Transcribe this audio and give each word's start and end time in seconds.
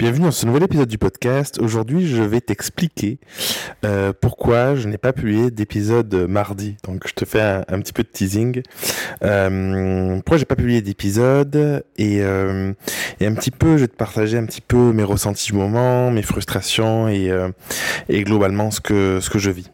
Bienvenue 0.00 0.24
dans 0.24 0.30
ce 0.30 0.46
nouvel 0.46 0.62
épisode 0.62 0.88
du 0.88 0.96
podcast. 0.96 1.58
Aujourd'hui, 1.60 2.06
je 2.06 2.22
vais 2.22 2.40
t'expliquer 2.40 3.18
euh, 3.84 4.14
pourquoi 4.18 4.74
je 4.74 4.88
n'ai 4.88 4.96
pas 4.96 5.12
publié 5.12 5.50
d'épisode 5.50 6.14
mardi. 6.26 6.78
Donc, 6.84 7.06
je 7.06 7.12
te 7.12 7.26
fais 7.26 7.42
un, 7.42 7.80
petit 7.80 7.92
peu 7.92 8.02
de 8.02 8.08
teasing. 8.08 8.62
Euh, 9.22 10.14
pourquoi 10.14 10.38
j'ai 10.38 10.46
pas 10.46 10.56
publié 10.56 10.80
d'épisode 10.80 11.84
et, 11.98 12.22
euh, 12.22 12.72
et 13.20 13.26
un 13.26 13.34
petit 13.34 13.50
peu, 13.50 13.76
je 13.76 13.82
vais 13.82 13.88
te 13.88 13.96
partager 13.96 14.38
un 14.38 14.46
petit 14.46 14.62
peu 14.62 14.94
mes 14.94 15.02
ressentis 15.02 15.52
du 15.52 15.58
moment, 15.58 16.10
mes 16.10 16.22
frustrations 16.22 17.06
et, 17.06 17.30
euh, 17.30 17.50
et 18.08 18.24
globalement 18.24 18.70
ce 18.70 18.80
que 18.80 19.18
ce 19.20 19.28
que 19.28 19.38
je 19.38 19.50
vis. 19.50 19.70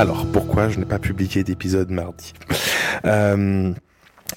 Alors, 0.00 0.24
pourquoi 0.24 0.70
je 0.70 0.78
n'ai 0.78 0.86
pas 0.86 0.98
publié 0.98 1.44
d'épisode 1.44 1.90
mardi 1.90 2.32
euh, 3.04 3.70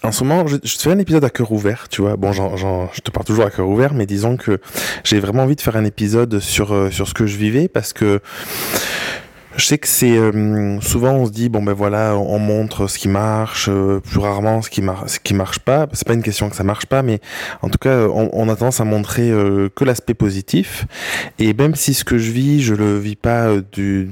en 0.03 0.12
ce 0.12 0.26
moment, 0.26 0.45
je, 0.45 0.58
je, 0.62 0.77
fais 0.77 0.91
un 0.91 0.99
épisode 0.99 1.23
à 1.23 1.30
cœur 1.30 1.53
ouvert, 1.53 1.88
tu 1.88 2.02
vois. 2.02 2.17
Bon, 2.17 2.34
je 2.34 2.99
te 2.99 3.12
parle 3.12 3.26
toujours 3.26 3.45
à 3.45 3.49
cœur 3.49 3.70
ouvert, 3.70 3.94
mais 3.94 4.05
disons 4.05 4.36
que 4.36 4.59
j'ai 5.05 5.22
vraiment 5.22 5.44
envie 5.44 5.55
de 5.55 5.62
faire 5.62 5.77
un 5.77 5.86
épisode 5.86 6.39
sur 6.39 6.73
euh, 6.73 6.91
sur 6.91 7.08
ce 7.08 7.13
que 7.13 7.26
je 7.27 7.38
vivais 7.38 7.70
parce 7.70 7.94
que 7.94 8.20
je 9.55 9.66
sais 9.66 9.77
que 9.77 9.88
c'est 9.88 10.17
euh, 10.17 10.80
souvent 10.81 11.12
on 11.12 11.25
se 11.27 11.31
dit 11.31 11.49
bon 11.49 11.61
ben 11.61 11.73
voilà 11.73 12.17
on 12.17 12.39
montre 12.39 12.88
ce 12.88 12.98
qui 12.98 13.07
marche 13.07 13.67
euh, 13.70 13.99
plus 13.99 14.20
rarement 14.20 14.61
ce 14.63 14.70
qui 14.70 14.81
marche 14.81 15.11
ce 15.11 15.20
qui 15.20 15.34
marche 15.34 15.59
pas. 15.59 15.88
C'est 15.94 16.07
pas 16.07 16.13
une 16.13 16.23
question 16.23 16.49
que 16.49 16.55
ça 16.55 16.63
marche 16.63 16.88
pas 16.88 17.03
mais 17.03 17.20
en 17.61 17.70
tout 17.70 17.77
cas 17.77 18.08
on, 18.08 18.49
a 18.49 18.55
tendance 18.55 18.80
à 18.80 18.84
montrer 18.84 19.30
euh, 19.30 19.70
que 19.75 19.84
l'aspect 19.84 20.16
positif. 20.16 20.85
Et 21.38 21.53
même 21.53 21.75
si 21.75 21.94
ce 21.94 22.03
que 22.03 22.17
je 22.17 22.31
vis 22.31 22.61
je 22.63 22.73
le 22.73 22.97
vis 22.97 23.16
pas 23.16 23.50
du 23.72 24.09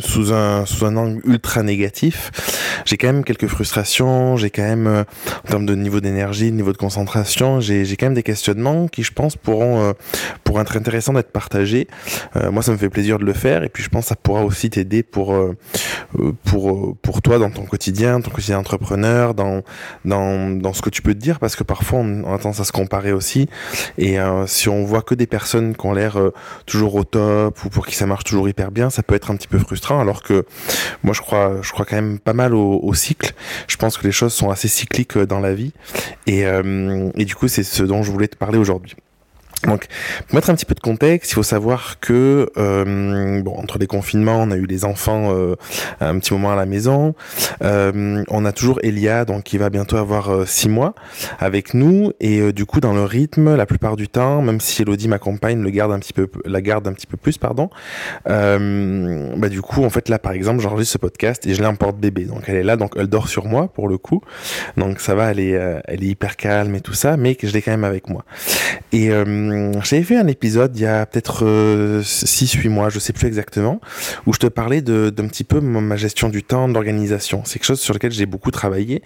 sous 0.00 0.32
un 0.32 0.66
sous 0.66 0.84
un 0.84 0.96
angle 0.96 1.20
ultra 1.24 1.62
négatif 1.62 2.82
j'ai 2.84 2.96
quand 2.96 3.08
même 3.08 3.24
quelques 3.24 3.46
frustrations 3.46 4.36
j'ai 4.36 4.50
quand 4.50 4.62
même 4.62 5.04
en 5.44 5.48
termes 5.48 5.66
de 5.66 5.74
niveau 5.74 6.00
d'énergie 6.00 6.50
de 6.50 6.56
niveau 6.56 6.72
de 6.72 6.78
concentration 6.78 7.60
j'ai 7.60 7.84
j'ai 7.84 7.96
quand 7.96 8.06
même 8.06 8.14
des 8.14 8.22
questionnements 8.22 8.88
qui 8.88 9.02
je 9.02 9.12
pense 9.12 9.36
pourront 9.36 9.94
pour 10.42 10.60
être 10.60 10.76
intéressants 10.76 11.12
d'être 11.12 11.30
partagés. 11.30 11.86
Moi 12.50 12.62
ça 12.62 12.72
me 12.72 12.76
fait 12.76 12.90
plaisir 12.90 13.18
de 13.18 13.24
le 13.24 13.32
faire 13.32 13.62
et 13.62 13.68
puis 13.68 13.82
je 13.82 13.88
pense 13.88 14.06
ça 14.06 14.16
pourra 14.16 14.44
aussi 14.44 14.68
pour 15.02 15.34
euh, 15.34 15.56
pour 16.44 16.96
pour 16.96 17.22
toi 17.22 17.38
dans 17.38 17.50
ton 17.50 17.64
quotidien, 17.64 18.20
ton 18.20 18.30
quotidien 18.30 18.58
entrepreneur, 18.58 19.34
dans 19.34 19.62
dans 20.04 20.50
dans 20.50 20.72
ce 20.72 20.82
que 20.82 20.90
tu 20.90 21.02
peux 21.02 21.14
te 21.14 21.18
dire 21.18 21.38
parce 21.38 21.56
que 21.56 21.64
parfois 21.64 22.00
on, 22.00 22.34
a 22.34 22.38
tendance 22.38 22.60
à 22.60 22.64
se 22.64 22.72
comparer 22.72 23.12
aussi 23.12 23.48
et 23.98 24.18
euh, 24.18 24.46
si 24.46 24.68
on 24.68 24.84
voit 24.84 25.02
que 25.02 25.14
des 25.14 25.26
personnes 25.26 25.76
qui 25.76 25.86
ont 25.86 25.92
l'air 25.92 26.18
euh, 26.18 26.32
toujours 26.66 26.94
au 26.94 27.04
top 27.04 27.64
ou 27.64 27.68
pour 27.68 27.86
qui 27.86 27.94
ça 27.94 28.06
marche 28.06 28.24
toujours 28.24 28.48
hyper 28.48 28.70
bien, 28.70 28.90
ça 28.90 29.02
peut 29.02 29.14
être 29.14 29.30
un 29.30 29.36
petit 29.36 29.48
peu 29.48 29.58
frustrant 29.58 30.00
alors 30.00 30.22
que 30.22 30.44
moi 31.02 31.14
je 31.14 31.20
crois 31.20 31.58
je 31.62 31.70
crois 31.72 31.84
quand 31.84 31.96
même 31.96 32.18
pas 32.18 32.34
mal 32.34 32.54
au, 32.54 32.80
au 32.82 32.94
cycle. 32.94 33.32
Je 33.68 33.76
pense 33.76 33.96
que 33.98 34.06
les 34.06 34.12
choses 34.12 34.32
sont 34.32 34.50
assez 34.50 34.68
cycliques 34.68 35.18
dans 35.18 35.40
la 35.40 35.54
vie 35.54 35.72
et 36.26 36.40
et 36.42 37.24
du 37.24 37.34
coup 37.34 37.48
c'est 37.48 37.62
ce 37.62 37.82
dont 37.82 38.02
je 38.02 38.10
voulais 38.10 38.28
te 38.28 38.36
parler 38.36 38.58
aujourd'hui. 38.58 38.96
Donc, 39.64 39.88
pour 40.26 40.34
mettre 40.36 40.48
un 40.48 40.54
petit 40.54 40.64
peu 40.64 40.74
de 40.74 40.80
contexte, 40.80 41.32
il 41.32 41.34
faut 41.34 41.42
savoir 41.42 42.00
que 42.00 42.50
euh, 42.56 43.42
bon, 43.42 43.54
entre 43.56 43.78
les 43.78 43.86
confinements, 43.86 44.40
on 44.40 44.50
a 44.50 44.56
eu 44.56 44.64
les 44.64 44.84
enfants 44.84 45.34
euh, 45.34 45.56
un 46.00 46.18
petit 46.18 46.32
moment 46.32 46.52
à 46.52 46.56
la 46.56 46.64
maison. 46.64 47.14
Euh, 47.62 48.24
on 48.28 48.44
a 48.46 48.52
toujours 48.52 48.80
Elia, 48.82 49.24
donc 49.24 49.44
qui 49.44 49.58
va 49.58 49.68
bientôt 49.68 49.96
avoir 49.96 50.30
euh, 50.30 50.46
six 50.46 50.68
mois 50.68 50.94
avec 51.38 51.74
nous, 51.74 52.12
et 52.20 52.40
euh, 52.40 52.52
du 52.52 52.64
coup, 52.64 52.80
dans 52.80 52.94
le 52.94 53.04
rythme, 53.04 53.54
la 53.54 53.66
plupart 53.66 53.96
du 53.96 54.08
temps, 54.08 54.40
même 54.40 54.60
si 54.60 54.80
Elodie 54.80 55.08
m'accompagne, 55.08 55.60
le 55.62 55.70
garde 55.70 55.92
un 55.92 55.98
petit 55.98 56.14
peu, 56.14 56.30
la 56.46 56.62
garde 56.62 56.88
un 56.88 56.92
petit 56.92 57.06
peu 57.06 57.18
plus, 57.18 57.36
pardon. 57.36 57.68
Euh, 58.28 59.34
bah 59.36 59.50
du 59.50 59.60
coup, 59.60 59.84
en 59.84 59.90
fait, 59.90 60.08
là, 60.08 60.18
par 60.18 60.32
exemple, 60.32 60.60
j'enregistre 60.60 60.94
ce 60.94 60.98
podcast 60.98 61.46
et 61.46 61.54
je 61.54 61.62
l'emporte 61.62 61.98
bébé, 61.98 62.24
donc 62.24 62.44
elle 62.46 62.56
est 62.56 62.62
là, 62.62 62.76
donc 62.76 62.94
elle 62.96 63.08
dort 63.08 63.28
sur 63.28 63.44
moi 63.44 63.68
pour 63.68 63.88
le 63.88 63.98
coup, 63.98 64.22
donc 64.76 65.00
ça 65.00 65.14
va, 65.14 65.30
elle 65.30 65.40
est, 65.40 65.50
elle 65.84 66.02
est 66.02 66.08
hyper 66.08 66.36
calme 66.36 66.74
et 66.74 66.80
tout 66.80 66.94
ça, 66.94 67.16
mais 67.16 67.36
je 67.42 67.52
l'ai 67.52 67.60
quand 67.62 67.72
même 67.72 67.84
avec 67.84 68.08
moi. 68.08 68.24
Et 68.92 69.10
j'avais 69.82 70.02
fait 70.02 70.16
un 70.16 70.26
épisode 70.26 70.76
il 70.76 70.82
y 70.82 70.86
a 70.86 71.06
peut-être 71.06 71.44
6-8 72.02 72.68
mois, 72.68 72.88
je 72.88 72.98
sais 72.98 73.12
plus 73.12 73.26
exactement, 73.26 73.80
où 74.26 74.32
je 74.32 74.38
te 74.38 74.46
parlais 74.46 74.82
d'un 74.82 75.10
petit 75.28 75.44
peu 75.44 75.60
ma 75.60 75.96
gestion 75.96 76.28
du 76.28 76.42
temps, 76.42 76.68
de 76.68 76.74
l'organisation. 76.74 77.42
C'est 77.44 77.54
quelque 77.54 77.66
chose 77.66 77.80
sur 77.80 77.94
lequel 77.94 78.12
j'ai 78.12 78.26
beaucoup 78.26 78.50
travaillé. 78.50 79.02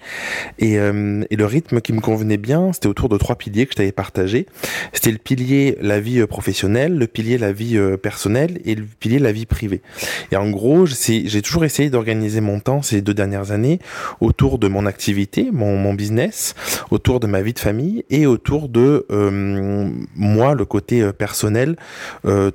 Et, 0.59 0.79
euh, 0.79 1.25
et, 1.31 1.37
le 1.37 1.47
rythme 1.47 1.81
qui 1.81 1.93
me 1.93 2.01
convenait 2.01 2.37
bien, 2.37 2.73
c'était 2.73 2.89
autour 2.89 3.09
de 3.09 3.17
trois 3.19 3.37
piliers 3.37 3.67
que 3.67 3.73
je 3.73 3.77
t'avais 3.77 3.93
partagé. 3.93 4.47
C'était 4.93 5.11
le 5.11 5.19
pilier 5.19 5.77
la 5.81 6.01
vie 6.01 6.25
professionnelle, 6.27 6.97
le 6.97 7.07
pilier 7.07 7.39
la 7.39 7.53
vie 7.53 7.79
personnelle 8.03 8.61
et 8.65 8.75
le 8.75 8.85
pilier 8.85 9.19
la 9.19 9.33
vie 9.33 9.47
privée. 9.47 9.83
Et 10.33 10.37
en 10.37 10.51
gros, 10.51 10.87
j'ai 10.87 11.43
toujours 11.43 11.65
essayé 11.65 11.91
d'organiser 11.91 12.41
mon 12.41 12.61
temps 12.61 12.83
ces 12.83 13.01
deux 13.01 13.15
dernières 13.15 13.51
années 13.51 13.79
autour 14.21 14.59
de 14.59 14.69
mon 14.69 14.87
activité, 14.87 15.51
mon, 15.53 15.77
mon 15.77 15.95
business, 15.95 16.55
autour 16.91 17.21
de 17.21 17.27
ma 17.27 17.43
vie 17.43 17.53
de 17.53 17.59
famille 17.59 18.05
et 18.11 18.27
autour 18.27 18.69
de 18.69 19.07
euh, 19.11 19.91
moi, 20.35 20.55
le 20.55 20.65
côté 20.65 21.13
personnel, 21.13 21.77
euh, 22.25 22.51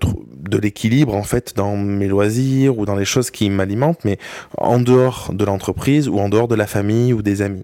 de 0.50 0.58
l'équilibre 0.58 1.16
en 1.16 1.24
fait 1.24 1.54
dans 1.56 1.76
mes 1.76 2.08
loisirs 2.08 2.78
ou 2.78 2.86
dans 2.86 2.96
les 2.96 3.06
choses 3.06 3.32
qui 3.32 3.50
m'alimentent, 3.50 4.04
mais 4.06 4.18
en 4.58 4.80
dehors 4.80 5.32
de 5.34 5.46
l'entreprise 5.46 6.08
ou 6.08 6.20
en 6.20 6.30
dehors 6.30 6.48
de 6.48 6.56
la 6.56 6.68
famille 6.68 7.14
ou 7.14 7.22
des 7.22 7.42
amis. 7.42 7.64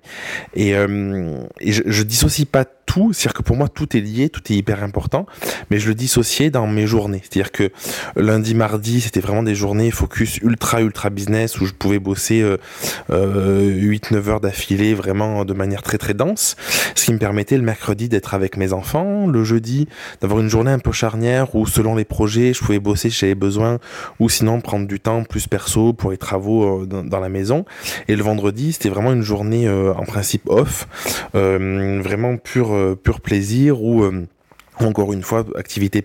Et, 0.56 0.76
euh, 0.76 1.40
je, 1.62 1.82
je 1.86 2.04
dissocie 2.04 2.48
pas 2.48 2.66
tout, 2.86 3.14
c'est-à-dire 3.14 3.34
que 3.34 3.44
pour 3.44 3.56
moi 3.56 3.68
tout 3.68 3.96
est 3.96 4.02
lié, 4.02 4.30
tout 4.30 4.42
est 4.52 4.56
hyper 4.56 4.84
important, 4.84 5.26
mais 5.70 5.80
je 5.80 5.88
le 5.88 5.96
dissociais 5.96 6.50
dans 6.50 6.68
mes 6.68 6.88
journées. 6.88 7.22
C'est-à-dire 7.22 7.52
que 7.52 7.72
lundi, 8.16 8.56
mardi, 8.56 9.02
c'était 9.02 9.20
vraiment 9.20 9.44
des 9.44 9.56
journées 9.56 9.92
focus 9.92 10.38
ultra 10.38 10.82
ultra 10.82 11.10
business 11.10 11.60
où 11.60 11.66
je 11.66 11.74
pouvais 11.74 12.00
bosser 12.00 12.42
euh, 12.42 12.58
euh, 13.10 13.72
8-9 13.72 14.30
heures 14.30 14.42
d'affilée 14.42 14.94
vraiment 14.94 15.46
de 15.46 15.54
manière 15.54 15.82
très 15.82 15.98
très 15.98 16.14
dense, 16.14 16.56
ce 16.96 17.06
qui 17.06 17.14
me 17.14 17.20
permettait 17.20 17.58
le 17.58 17.64
mercredi 17.64 18.10
d'être 18.10 18.34
avec 18.34 18.58
mes 18.58 18.74
enfants, 18.74 19.28
le 19.28 19.44
jeudi 19.44 19.88
d'avoir 20.22 20.40
une 20.40 20.50
journée 20.50 20.72
un 20.72 20.80
peu 20.80 20.92
charnière 20.92 21.56
où 21.56 21.66
selon 21.66 21.96
les 21.96 22.06
projets 22.06 22.54
je 22.54 22.60
pouvais 22.60 22.80
bosser 22.80 23.10
si 23.10 23.20
j'avais 23.20 23.36
besoin 23.36 23.80
ou 24.20 24.30
sinon 24.30 24.62
prendre 24.62 24.88
du 24.88 25.00
temps 25.00 25.24
plus 25.24 25.48
perso 25.48 25.94
pour 25.94 26.12
les 26.12 26.18
travaux 26.18 26.84
euh, 26.84 26.86
dans, 26.86 27.20
la 27.20 27.30
maison 27.30 27.66
et 28.08 28.16
le 28.16 28.24
vendredi 28.24 28.74
c'était 28.74 28.90
vraiment 28.90 29.14
une 29.14 29.22
journée 29.22 29.68
euh, 29.68 29.94
en 29.94 30.04
principe 30.04 30.50
off, 30.50 30.88
euh, 31.36 32.02
vraiment 32.04 32.38
pure 32.38 32.75
pur 33.04 33.22
plaisir 33.22 33.82
ou 33.82 34.04
encore 34.80 35.14
une 35.14 35.24
fois 35.24 35.46
activité 35.56 36.04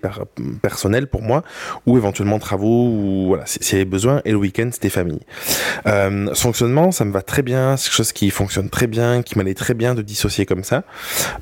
personnelle 0.63 1.07
pour 1.07 1.23
moi 1.23 1.43
ou 1.87 1.97
éventuellement 1.97 2.39
travaux 2.39 2.89
ou 2.89 3.27
voilà 3.29 3.45
s'il 3.47 3.73
y 3.73 3.81
avait 3.81 3.85
besoin 3.85 4.23
et 4.25 4.31
le 4.33 4.37
week-end 4.37 4.69
c'était 4.73 4.91
famille. 4.91 5.21
Euh, 5.87 6.35
fonctionnement 6.35 6.93
ça 6.93 7.05
me 7.05 7.13
va 7.13 7.23
très 7.23 7.43
bien 7.43 7.77
c'est 7.77 7.85
quelque 7.85 7.97
chose 7.97 8.13
qui 8.13 8.31
fonctionne 8.31 8.69
très 8.71 8.87
bien 8.87 9.23
qui 9.23 9.37
m'allait 9.37 9.55
très 9.55 9.75
bien 9.75 9.95
de 9.95 10.03
dissocier 10.03 10.47
comme 10.47 10.65
ça. 10.65 10.85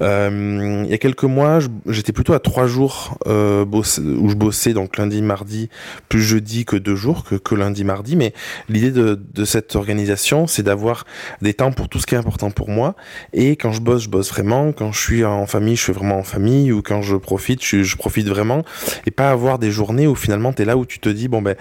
Euh, 0.02 0.82
il 0.84 0.90
y 0.90 0.94
a 0.94 0.98
quelques 0.98 1.24
mois 1.24 1.58
j'étais 1.86 2.12
plutôt 2.12 2.32
à 2.32 2.40
trois 2.40 2.66
jours 2.66 3.18
euh, 3.26 3.64
où 3.64 3.82
je 4.28 4.34
bossais 4.34 4.72
donc 4.72 4.96
lundi 4.96 5.22
mardi 5.22 5.68
plus 6.08 6.22
jeudi 6.22 6.64
que 6.64 6.76
deux 6.76 6.96
jours 6.96 7.24
que, 7.24 7.34
que 7.34 7.54
lundi 7.54 7.84
mardi 7.84 8.16
mais 8.16 8.32
l'idée 8.68 8.90
de, 8.90 9.20
de 9.34 9.44
cette 9.44 9.76
organisation 9.76 10.46
c'est 10.46 10.62
d'avoir 10.62 11.04
des 11.42 11.54
temps 11.54 11.72
pour 11.72 11.88
tout 11.88 11.98
ce 11.98 12.06
qui 12.06 12.14
est 12.14 12.18
important 12.18 12.50
pour 12.50 12.68
moi. 12.68 12.94
Et 13.32 13.56
quand 13.56 13.72
je 13.72 13.80
bosse 13.80 14.02
je 14.02 14.08
bosse 14.08 14.30
vraiment. 14.30 14.72
Quand 14.72 14.92
je 14.92 15.00
suis 15.00 15.24
en 15.24 15.46
famille 15.46 15.76
je 15.76 15.82
suis 15.82 15.92
vraiment 15.92 16.18
en 16.18 16.22
famille 16.22 16.72
ou 16.72 16.82
quand 16.82 17.02
je 17.02 17.16
profite, 17.18 17.64
je, 17.64 17.96
profite 17.96 18.28
vraiment. 18.28 18.62
Et 19.06 19.10
pas 19.10 19.30
avoir 19.30 19.58
des 19.58 19.70
journées 19.70 20.06
où 20.06 20.14
finalement 20.14 20.52
tu 20.52 20.62
es 20.62 20.64
là 20.64 20.76
où 20.76 20.86
tu 20.86 20.98
te 20.98 21.08
dis 21.08 21.28
bon 21.28 21.42
ben 21.42 21.56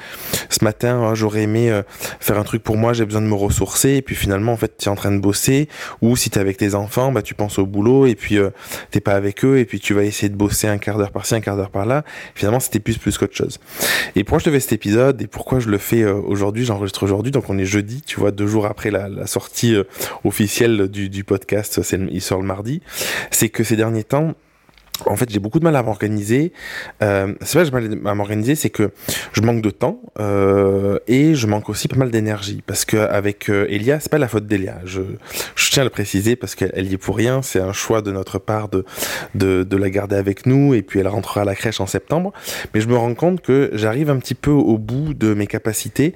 ce 0.50 0.64
matin 0.64 1.10
oh, 1.10 1.16
j'aurais 1.16 1.44
aimé 1.44 1.70
euh, 1.70 1.84
faire 2.20 2.38
un 2.38 2.44
truc 2.44 2.64
pour 2.64 2.78
moi, 2.78 2.94
j'ai 2.94 3.06
besoin 3.06 3.22
de 3.22 3.28
me 3.28 3.36
ressourcer. 3.36 3.92
Et 3.92 4.02
puis 4.02 4.16
finalement 4.16 4.54
en 4.54 4.58
fait 4.58 4.78
tu 4.78 4.86
es 4.86 4.92
en 4.92 4.96
train 4.96 5.12
de 5.12 5.20
bosser. 5.20 5.70
Ou 6.02 6.16
si 6.16 6.30
tu 6.30 6.38
es 6.38 6.42
avec 6.42 6.58
tes 6.58 6.76
enfants, 6.76 7.12
bah 7.12 7.22
tu 7.22 7.34
penses 7.34 7.60
au 7.60 7.66
boulot 7.66 8.06
et 8.06 8.16
puis 8.16 8.38
euh, 8.38 8.50
t'es 8.92 9.02
pas 9.02 9.14
avec 9.14 9.44
eux. 9.44 9.58
Et 9.60 9.66
puis 9.66 9.80
tu 9.80 9.94
vas 9.94 10.04
essayer 10.04 10.30
de 10.30 10.36
bosser 10.36 10.68
un 10.68 10.78
quart 10.78 10.98
d'heure 10.98 11.12
par-ci, 11.12 11.36
un 11.36 11.42
quart 11.42 11.58
d'heure 11.58 11.72
par-là. 11.72 12.04
Finalement, 12.36 12.60
c'était 12.60 12.80
plus 12.80 12.98
plus 12.98 13.18
qu'autre 13.18 13.36
chose. 13.36 13.60
Et 14.16 14.24
pourquoi 14.24 14.40
je 14.40 14.46
te 14.46 14.52
fais 14.52 14.60
cet 14.60 14.74
épisode 14.74 15.22
et 15.22 15.28
pourquoi 15.28 15.60
je 15.60 15.70
le 15.70 15.78
fais 15.78 16.02
euh, 16.02 16.14
aujourd'hui, 16.14 16.66
j'enregistre 16.66 17.04
aujourd'hui, 17.04 17.32
donc 17.32 17.50
on 17.50 17.58
est 17.58 17.66
jeudi, 17.66 18.02
tu 18.02 18.20
vois, 18.20 18.32
deux 18.32 18.48
jours 18.48 18.66
après 18.66 18.92
la, 18.92 19.10
la 19.10 19.28
sortie 19.28 19.76
euh, 19.76 19.84
officielle 20.24 20.88
du, 20.88 21.10
du 21.10 21.24
podcast, 21.24 21.80
il 22.12 22.22
sort 22.22 22.40
le 22.40 22.46
mardi, 22.46 22.82
c'est 23.32 23.50
que 23.50 23.64
ces 23.64 23.76
derniers 23.76 24.04
temps, 24.04 24.34
en 25.06 25.16
fait, 25.16 25.30
j'ai 25.30 25.40
beaucoup 25.40 25.60
de 25.60 25.64
mal 25.64 25.76
à 25.76 25.84
m'organiser. 25.84 26.52
Euh, 27.02 27.34
c'est 27.42 27.58
pas 27.58 27.66
que 27.66 27.82
j'ai 27.82 27.96
mal 27.96 28.12
à 28.12 28.16
m'organiser, 28.16 28.56
c'est 28.56 28.70
que 28.70 28.92
je 29.34 29.42
manque 29.42 29.62
de 29.62 29.70
temps 29.70 30.02
euh, 30.20 31.00
et 31.08 31.36
je 31.36 31.48
manque 31.48 31.70
aussi 31.70 31.88
pas 31.88 31.96
mal 31.96 32.12
d'énergie. 32.12 32.64
Parce 32.66 32.86
qu'avec 32.86 33.50
euh, 33.50 33.68
Elia, 33.70 34.00
c'est 34.00 34.12
pas 34.12 34.18
la 34.18 34.28
faute 34.28 34.48
d'Elia. 34.48 34.80
Je, 34.86 35.02
tiens 35.72 35.82
à 35.82 35.84
le 35.84 35.90
préciser 35.90 36.36
parce 36.36 36.56
qu'elle 36.56 36.88
y 36.88 36.94
est 36.94 36.98
pour 36.98 37.16
rien. 37.18 37.42
C'est 37.42 37.60
un 37.60 37.74
choix 37.74 38.02
de 38.02 38.12
notre 38.12 38.40
part 38.40 38.70
de, 38.70 38.84
de, 39.36 39.78
la 39.78 39.90
garder 39.90 40.16
avec 40.16 40.46
nous 40.48 40.74
et 40.74 40.82
puis 40.82 41.00
elle 41.00 41.08
rentrera 41.08 41.42
à 41.42 41.46
la 41.46 41.56
crèche 41.56 41.80
en 41.80 41.86
septembre. 41.86 42.34
Mais 42.74 42.82
je 42.82 42.88
me 42.88 42.96
rends 42.96 43.14
compte 43.14 43.42
que 43.42 43.70
j'arrive 43.74 44.10
un 44.10 44.18
petit 44.18 44.34
peu 44.34 44.52
au 44.52 44.78
bout 44.78 45.14
de 45.14 45.34
mes 45.34 45.46
capacités 45.46 46.16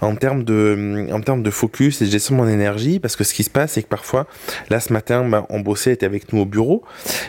en 0.00 0.16
termes 0.16 0.44
de, 0.44 1.08
en 1.12 1.20
termes 1.20 1.42
de 1.42 1.50
focus 1.50 2.00
et 2.00 2.06
de 2.06 2.10
gestion 2.10 2.36
de 2.36 2.40
mon 2.40 2.48
énergie. 2.48 3.00
Parce 3.00 3.16
que 3.16 3.24
ce 3.24 3.34
qui 3.34 3.44
se 3.44 3.50
passe, 3.50 3.72
c'est 3.72 3.82
que 3.82 3.88
parfois, 3.88 4.26
là 4.70 4.80
ce 4.80 4.92
matin, 4.92 5.28
bah, 5.28 5.46
on 5.50 5.60
bossait, 5.60 5.92
était 5.92 6.06
avec 6.06 6.32
nous 6.32 6.40
au 6.40 6.46
bureau 6.46 6.82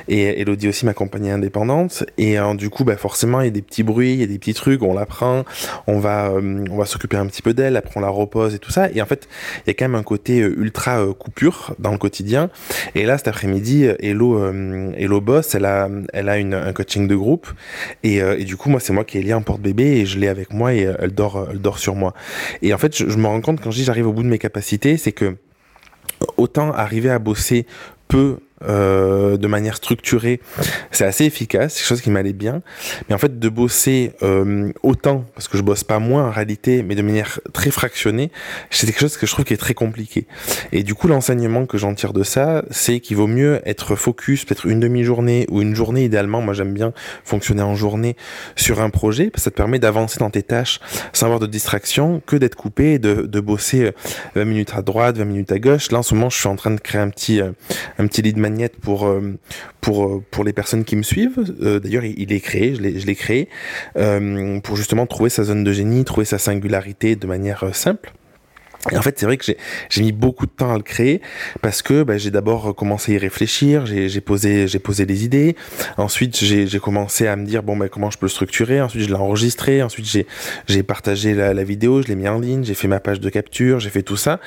et 0.07 0.41
Elodie 0.41 0.69
aussi 0.69 0.85
m'a 0.85 0.92
compagnie 0.93 1.31
indépendante 1.31 2.03
et 2.17 2.37
du 2.55 2.69
coup, 2.69 2.83
bah, 2.83 2.97
forcément, 2.97 3.41
il 3.41 3.45
y 3.45 3.47
a 3.47 3.51
des 3.51 3.61
petits 3.61 3.83
bruits, 3.83 4.13
il 4.13 4.19
y 4.19 4.23
a 4.23 4.27
des 4.27 4.39
petits 4.39 4.53
trucs, 4.53 4.81
on 4.83 4.93
la 4.93 5.05
prend, 5.05 5.43
on 5.87 5.99
va, 5.99 6.31
on 6.33 6.77
va 6.77 6.85
s'occuper 6.85 7.17
un 7.17 7.25
petit 7.27 7.41
peu 7.41 7.53
d'elle, 7.53 7.77
après 7.77 7.97
on 7.97 8.01
la 8.01 8.09
repose 8.09 8.55
et 8.55 8.59
tout 8.59 8.71
ça. 8.71 8.89
Et 8.93 9.01
en 9.01 9.05
fait, 9.05 9.27
il 9.65 9.67
y 9.67 9.71
a 9.71 9.73
quand 9.73 9.85
même 9.85 9.95
un 9.95 10.03
côté 10.03 10.37
ultra 10.37 11.05
coupure 11.17 11.75
dans 11.79 11.91
le 11.91 11.97
quotidien. 11.97 12.49
Et 12.95 13.05
là, 13.05 13.17
cet 13.17 13.27
après-midi, 13.27 13.85
Hello, 13.99 14.39
Hello 14.95 15.21
Boss, 15.21 15.55
elle 15.55 15.65
a, 15.65 15.89
elle 16.13 16.29
a 16.29 16.37
une, 16.37 16.53
un 16.53 16.73
coaching 16.73 17.07
de 17.07 17.15
groupe 17.15 17.47
et, 18.03 18.17
et 18.17 18.43
du 18.43 18.57
coup, 18.57 18.69
moi, 18.69 18.79
c'est 18.79 18.93
moi 18.93 19.03
qui 19.03 19.17
ai 19.17 19.21
lié 19.21 19.33
en 19.33 19.41
porte-bébé 19.41 19.83
et 19.83 20.05
je 20.05 20.19
l'ai 20.19 20.27
avec 20.27 20.53
moi 20.53 20.73
et 20.73 20.89
elle 20.99 21.13
dort, 21.13 21.47
elle 21.51 21.59
dort 21.59 21.79
sur 21.79 21.95
moi. 21.95 22.13
Et 22.61 22.73
en 22.73 22.77
fait, 22.77 22.95
je, 22.95 23.09
je 23.09 23.17
me 23.17 23.27
rends 23.27 23.41
compte 23.41 23.61
quand 23.61 23.71
je 23.71 23.77
dis 23.77 23.83
j'arrive 23.83 24.07
au 24.07 24.13
bout 24.13 24.23
de 24.23 24.27
mes 24.27 24.39
capacités, 24.39 24.97
c'est 24.97 25.11
que 25.11 25.35
autant 26.37 26.71
arriver 26.71 27.09
à 27.09 27.19
bosser 27.19 27.65
peu 28.07 28.37
euh, 28.67 29.37
de 29.37 29.47
manière 29.47 29.75
structurée, 29.75 30.39
c'est 30.91 31.05
assez 31.05 31.25
efficace, 31.25 31.73
c'est 31.73 31.79
quelque 31.79 31.87
chose 31.87 32.01
qui 32.01 32.09
m'allait 32.09 32.33
bien. 32.33 32.61
Mais 33.07 33.15
en 33.15 33.17
fait, 33.17 33.39
de 33.39 33.49
bosser 33.49 34.13
euh, 34.21 34.71
autant, 34.83 35.25
parce 35.35 35.47
que 35.47 35.57
je 35.57 35.63
bosse 35.63 35.83
pas 35.83 35.99
moins 35.99 36.27
en 36.27 36.31
réalité, 36.31 36.83
mais 36.83 36.95
de 36.95 37.01
manière 37.01 37.39
très 37.53 37.71
fractionnée, 37.71 38.31
c'est 38.69 38.87
quelque 38.87 38.99
chose 38.99 39.17
que 39.17 39.25
je 39.25 39.31
trouve 39.31 39.45
qui 39.45 39.53
est 39.53 39.57
très 39.57 39.73
compliqué. 39.73 40.27
Et 40.71 40.83
du 40.83 40.95
coup, 40.95 41.07
l'enseignement 41.07 41.65
que 41.65 41.77
j'en 41.77 41.93
tire 41.93 42.13
de 42.13 42.23
ça, 42.23 42.63
c'est 42.71 42.99
qu'il 42.99 43.17
vaut 43.17 43.27
mieux 43.27 43.61
être 43.65 43.95
focus, 43.95 44.45
peut-être 44.45 44.65
une 44.65 44.79
demi-journée 44.79 45.45
ou 45.49 45.61
une 45.61 45.75
journée 45.75 46.05
idéalement. 46.05 46.41
Moi, 46.41 46.53
j'aime 46.53 46.73
bien 46.73 46.93
fonctionner 47.23 47.63
en 47.63 47.75
journée 47.75 48.15
sur 48.55 48.81
un 48.81 48.89
projet, 48.89 49.25
parce 49.25 49.41
que 49.41 49.45
ça 49.45 49.51
te 49.51 49.57
permet 49.57 49.79
d'avancer 49.79 50.19
dans 50.19 50.29
tes 50.29 50.43
tâches 50.43 50.79
sans 51.11 51.25
avoir 51.25 51.39
de 51.39 51.47
distraction, 51.47 52.21
que 52.25 52.35
d'être 52.35 52.55
coupé 52.55 52.99
de, 52.99 53.23
de 53.23 53.39
bosser 53.39 53.91
20 54.35 54.41
euh, 54.41 54.45
minutes 54.45 54.71
à 54.75 54.81
droite, 54.81 55.17
20 55.17 55.25
minutes 55.25 55.51
à 55.51 55.59
gauche. 55.59 55.91
Là, 55.91 55.99
en 55.99 56.03
ce 56.03 56.15
moment, 56.15 56.29
je 56.29 56.37
suis 56.37 56.47
en 56.47 56.55
train 56.55 56.71
de 56.71 56.79
créer 56.79 57.01
un 57.01 57.09
petit, 57.09 57.41
un 57.41 58.07
petit 58.07 58.21
lead 58.21 58.37
pour, 58.37 58.52
euh, 58.61 59.37
pour, 59.81 60.05
euh, 60.05 60.23
pour 60.31 60.43
les 60.43 60.53
personnes 60.53 60.83
qui 60.83 60.95
me 60.95 61.03
suivent. 61.03 61.43
Euh, 61.61 61.79
d'ailleurs, 61.79 62.05
il, 62.05 62.31
est 62.31 62.39
créé, 62.39 62.75
je 62.75 62.81
l'ai 62.81 63.15
créé, 63.15 63.49
pour 64.63 64.75
justement 64.75 65.05
trouver 65.05 65.29
sa 65.29 65.43
zone 65.43 65.63
de 65.63 65.71
génie, 65.71 66.03
trouver 66.03 66.25
sa 66.25 66.37
singularité 66.37 67.15
de 67.15 67.27
manière 67.27 67.75
simple. 67.75 68.13
Et 68.91 68.97
en 68.97 69.01
fait, 69.01 69.17
c'est 69.17 69.25
vrai 69.25 69.37
que 69.37 69.45
j'ai 69.89 70.01
mis 70.01 70.11
beaucoup 70.11 70.45
de 70.45 70.51
temps 70.51 70.73
à 70.73 70.77
le 70.77 70.83
créer 70.83 71.21
parce 71.61 71.81
que 71.81 72.03
bah, 72.03 72.17
j'ai 72.17 72.31
d'abord 72.31 72.75
commencé 72.75 73.13
à 73.13 73.15
y 73.15 73.17
réfléchir, 73.17 73.85
j'ai 73.85 74.21
posé, 74.21 74.67
j'ai 74.67 74.79
posé 74.79 75.05
des 75.05 75.23
idées. 75.23 75.55
Ensuite, 75.97 76.35
j'ai 76.37 76.79
commencé 76.79 77.27
à 77.27 77.35
me 77.35 77.45
dire 77.45 77.63
bon, 77.63 77.77
bah, 77.77 77.87
comment 77.87 78.11
je 78.11 78.17
peux 78.17 78.25
le 78.25 78.31
structurer. 78.31 78.81
Ensuite, 78.81 79.03
je 79.03 79.07
l'ai 79.07 79.15
enregistré. 79.15 79.81
Ensuite, 79.81 80.25
j'ai 80.67 80.83
partagé 80.83 81.33
la, 81.33 81.53
la, 81.53 81.63
vidéo, 81.63 82.01
je 82.01 82.07
l'ai 82.07 82.15
mis 82.15 82.27
en 82.27 82.39
ligne, 82.39 82.63
j'ai 82.63 82.73
fait 82.73 82.89
ma 82.89 82.99
page 82.99 83.19
de 83.19 83.29
capture, 83.29 83.79
j'ai 83.79 83.89
fait 83.89 84.03
tout 84.03 84.17
ça. 84.17 84.39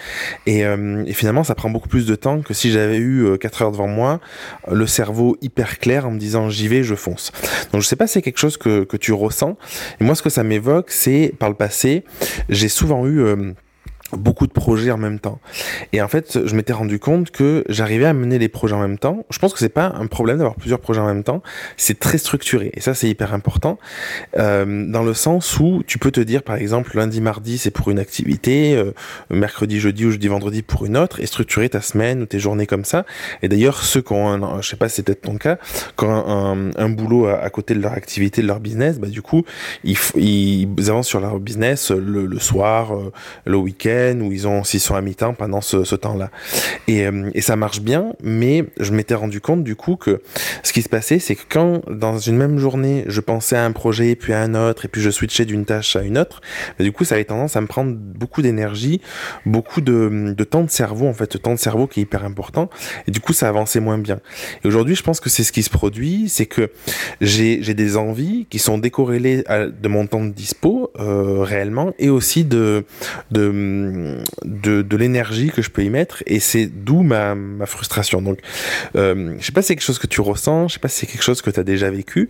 Et, 0.44 0.67
euh, 0.67 1.05
et, 1.06 1.12
finalement, 1.15 1.44
ça 1.44 1.55
prend 1.55 1.71
beaucoup 1.71 1.88
plus 1.88 2.06
de 2.06 2.15
temps 2.15 2.43
que 2.43 2.53
si 2.53 2.71
j'avais 2.71 2.99
eu 2.99 3.38
4 3.38 3.62
euh, 3.62 3.65
heures 3.65 3.73
devant 3.73 3.88
moi, 3.88 4.21
le 4.71 4.87
cerveau 4.87 5.37
hyper 5.41 5.79
clair 5.79 6.06
en 6.06 6.11
me 6.11 6.19
disant 6.19 6.50
j'y 6.50 6.69
vais, 6.69 6.83
je 6.83 6.94
fonce. 6.94 7.33
Donc, 7.73 7.81
je 7.83 7.87
sais 7.87 7.97
pas 7.97 8.06
c'est 8.06 8.23
quelque 8.23 8.38
chose 8.38 8.56
que, 8.56 8.85
que 8.85 8.97
tu 8.97 9.12
ressens. 9.12 9.56
Et 10.00 10.05
moi, 10.05 10.15
ce 10.15 10.23
que 10.23 10.31
ça 10.31 10.43
m'évoque, 10.43 10.91
c'est 10.91 11.33
par 11.38 11.49
le 11.49 11.55
passé, 11.55 12.05
j'ai 12.49 12.69
souvent 12.69 13.06
eu 13.06 13.21
euh, 13.21 13.53
beaucoup 14.12 14.47
de 14.47 14.53
projets 14.53 14.91
en 14.91 14.99
même 14.99 15.19
temps. 15.19 15.41
Et 15.93 16.00
en 16.00 16.08
fait, 16.08 16.47
je 16.47 16.55
m'étais 16.55 16.73
rendu 16.73 16.99
compte 16.99 17.31
que 17.31 17.64
j'arrivais 17.69 18.06
à 18.06 18.12
mener 18.12 18.38
les 18.38 18.49
projets 18.49 18.75
en 18.75 18.81
même 18.81 18.99
temps. 18.99 19.25
Je 19.31 19.38
pense 19.38 19.53
que 19.53 19.58
c'est 19.58 19.69
pas 19.69 19.94
un 19.99 20.06
problème 20.06 20.38
d'avoir 20.38 20.55
plusieurs 20.55 20.81
projets 20.81 21.00
en 21.00 21.06
même 21.06 21.25
temps. 21.25 21.43
C'est 21.76 21.99
très 21.99 22.19
structuré. 22.19 22.70
Et 22.75 22.81
ça, 22.81 22.94
c'est 22.94 23.08
hyper 23.08 23.35
important. 23.35 23.79
Euh, 24.38 24.87
dans 24.87 25.03
le 25.03 25.14
sens 25.14 25.58
où 25.58 25.82
tu 25.87 25.99
peux 25.99 26.11
te 26.11 26.20
dire, 26.20 26.43
par 26.43 26.56
exemple, 26.56 26.97
lundi, 26.97 27.20
mardi, 27.20 27.58
c'est 27.58 27.70
pour 27.70 27.91
une 27.91 27.99
activité, 27.99 28.76
euh, 28.76 28.93
mercredi, 29.31 29.81
jeudi 29.81 30.06
ou 30.06 30.11
jeudi, 30.11 30.29
vendredi 30.29 30.62
pour 30.62 30.87
une 30.87 30.97
autre, 30.97 31.20
et 31.20 31.26
structurer 31.26 31.69
ta 31.69 31.81
semaine 31.81 32.23
ou 32.23 32.26
tes 32.26 32.38
journées 32.38 32.67
comme 32.67 32.85
ça. 32.85 33.05
Et 33.43 33.49
d'ailleurs, 33.49 33.82
ceux 33.82 34.02
qui 34.02 34.12
ont 34.12 34.29
un, 34.29 34.61
je 34.62 34.69
sais 34.69 34.76
pas 34.76 34.88
si 34.88 34.97
c'est 34.97 35.02
peut-être 35.02 35.23
ton 35.23 35.37
cas, 35.37 35.59
qui 35.99 36.05
ont 36.05 36.11
un, 36.11 36.70
un, 36.76 36.88
boulot 36.88 37.26
à, 37.26 37.49
côté 37.50 37.75
de 37.75 37.81
leur 37.81 37.93
activité, 37.93 38.43
de 38.43 38.47
leur 38.47 38.61
business, 38.61 38.99
bah, 38.99 39.09
du 39.09 39.23
coup, 39.23 39.44
ils, 39.85 40.69
avancent 40.88 41.09
sur 41.09 41.20
leur 41.20 41.38
business 41.41 41.91
le, 41.91 42.26
le 42.26 42.38
soir, 42.38 42.94
euh, 42.94 43.12
le 43.44 43.56
week-end, 43.56 43.95
où 44.22 44.32
ils 44.32 44.46
ont 44.46 44.64
s'ils 44.64 44.81
sont 44.81 44.94
à 44.94 45.00
mi-temps 45.00 45.34
pendant 45.34 45.60
ce, 45.60 45.94
temps-là. 45.94 46.31
Et, 46.88 47.06
euh, 47.06 47.31
et, 47.34 47.40
ça 47.40 47.56
marche 47.56 47.81
bien, 47.81 48.12
mais 48.22 48.64
je 48.78 48.93
m'étais 48.93 49.14
rendu 49.14 49.40
compte 49.40 49.64
du 49.64 49.76
coup 49.76 49.96
que 49.96 50.22
ce 50.62 50.72
qui 50.72 50.82
se 50.82 50.88
passait, 50.88 51.19
c'est 51.19 51.34
que 51.34 51.43
quand 51.48 51.82
dans 51.90 52.19
une 52.19 52.37
même 52.37 52.58
journée, 52.58 53.04
je 53.06 53.20
pensais 53.20 53.56
à 53.56 53.64
un 53.64 53.72
projet, 53.72 54.14
puis 54.14 54.32
à 54.32 54.40
un 54.40 54.54
autre, 54.54 54.84
et 54.84 54.88
puis 54.88 55.00
je 55.00 55.10
switchais 55.10 55.44
d'une 55.44 55.64
tâche 55.64 55.96
à 55.96 56.02
une 56.02 56.19
autre, 56.19 56.40
bah, 56.78 56.84
du 56.84 56.93
coup, 56.93 57.04
ça 57.04 57.14
avait 57.14 57.25
tendance 57.25 57.56
à 57.56 57.60
me 57.60 57.66
prendre 57.66 57.94
beaucoup 57.96 58.43
d'énergie, 58.43 59.00
beaucoup 59.44 59.81
de, 59.81 60.34
temps 60.49 60.62
de 60.62 60.70
cerveau, 60.70 61.06
en 61.06 61.14
fait, 61.14 61.40
temps 61.40 61.54
de 61.54 61.58
cerveau 61.58 61.87
qui 61.87 62.00
est 62.00 62.02
hyper 62.02 62.25
important, 62.25 62.69
et 63.06 63.10
du 63.10 63.20
coup, 63.20 63.32
ça 63.32 63.49
avançait 63.49 63.81
moins 63.81 63.99
bien. 63.99 64.20
Et 64.64 64.69
aujourd'hui, 64.69 64.94
je 64.94 65.02
pense 65.02 65.20
que 65.20 65.31
c'est 65.31 65.44
ce 65.44 65.52
qui 65.52 65.62
se 65.62 65.70
produit, 65.70 66.28
c'est 66.28 66.46
que 66.46 66.70
j'ai 67.20 67.75
des 67.75 67.96
envies 67.96 68.46
qui 68.50 68.58
sont 68.58 68.78
décorrélées 68.78 69.44
de 69.49 69.88
mon 69.88 70.06
temps 70.06 70.25
de 70.25 70.31
dispo 70.31 70.90
euh, 70.99 71.42
réellement, 71.42 71.92
et 71.99 72.10
aussi 72.10 72.44
de 72.44 72.84
de, 74.44 74.83
de 74.83 74.97
l'énergie 74.97 75.50
que 75.50 75.62
je 75.62 75.71
peux 75.71 75.83
y 75.83 75.91
mettre 75.91 76.23
et 76.27 76.41
c'est 76.41 76.67
d'où 76.67 77.03
ma, 77.03 77.35
ma 77.35 77.67
frustration. 77.67 78.23
Donc, 78.23 78.38
euh, 78.97 79.35
je 79.38 79.47
sais 79.47 79.53
pas 79.53 79.62
si 79.62 79.69
c'est 79.69 79.77
quelque 79.77 79.85
chose 79.85 79.99
que 79.99 80.06
tu 80.06 80.21
ressens, 80.21 80.69
je 80.69 80.75
sais 80.75 80.81
pas 80.81 80.88
si 80.88 81.00
c'est 81.00 81.06
quelque 81.06 81.23
chose 81.23 81.43
que 81.43 81.50
tu 81.50 81.61
as 81.61 81.65
déjà 81.65 81.91
vécu. 81.91 82.29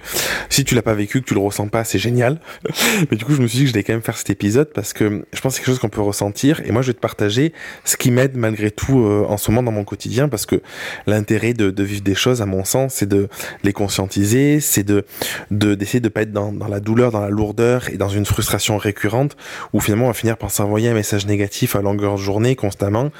Si 0.51 0.65
tu 0.65 0.75
l'as 0.75 0.83
pas 0.83 0.95
vécu, 0.95 1.21
que 1.21 1.27
tu 1.27 1.35
le 1.35 1.41
ressens 1.41 1.69
pas, 1.69 1.85
c'est 1.85 1.99
génial. 1.99 2.41
Mais 3.11 3.17
du 3.17 3.25
coup, 3.25 3.35
je 3.35 3.43
me 3.43 3.47
suis 3.47 3.59
dit 3.59 3.65
que 3.65 3.71
je 3.71 3.75
vais 3.75 3.83
quand 3.83 3.93
même 3.93 4.03
faire 4.03 4.17
cet 4.17 4.31
épisode 4.31 4.73
parce 4.73 4.93
que 4.93 5.25
je 5.33 5.41
pense 5.41 5.55
que 5.55 5.57
c'est 5.57 5.61
quelque 5.61 5.75
chose 5.75 5.79
qu'on 5.79 5.89
peut 5.89 6.01
ressentir 6.01 6.61
et 6.65 6.73
moi, 6.73 6.83
je 6.83 6.89
vais 6.89 6.95
te 6.95 7.01
partager 7.01 7.53
ce 7.85 7.97
qui 7.97 8.11
m'aide 8.11 8.37
malgré 8.37 8.71
tout 8.71 9.01
euh, 9.01 9.25
en 9.29 9.37
ce 9.37 9.51
moment 9.51 9.63
dans 9.63 9.73
mon 9.73 9.85
quotidien 9.85 10.29
parce 10.29 10.47
que 10.47 10.61
l'intérêt 11.07 11.53
de, 11.53 11.71
de, 11.71 11.83
vivre 11.83 12.03
des 12.03 12.15
choses, 12.15 12.43
à 12.43 12.47
mon 12.47 12.65
sens, 12.65 12.95
c'est 12.95 13.09
de 13.09 13.29
les 13.63 13.73
conscientiser, 13.73 14.61
c'est 14.61 14.83
de 14.83 15.05
d'essayer 15.51 16.01
de, 16.01 16.09
de 16.09 16.13
pas 16.13 16.23
être 16.23 16.33
dans, 16.33 16.53
dans 16.53 16.69
la 16.69 16.81
douleur, 16.81 17.11
dans 17.13 17.21
la 17.21 17.31
lourdeur 17.31 17.89
et 17.91 17.97
dans 17.97 18.09
une 18.09 18.27
frustration 18.27 18.77
récurrente 18.79 19.37
où 19.73 19.81
finalement 19.81 20.07
on 20.07 20.09
va 20.09 20.15
finir 20.15 20.37
par 20.37 20.51
s'envoyer 20.51 20.89
un 20.89 20.95
message 20.95 21.27
négatif 21.27 21.46
à 21.77 21.83
longueur 21.83 22.15
de 22.15 22.21
journée 22.21 22.57
constamment 22.57 23.11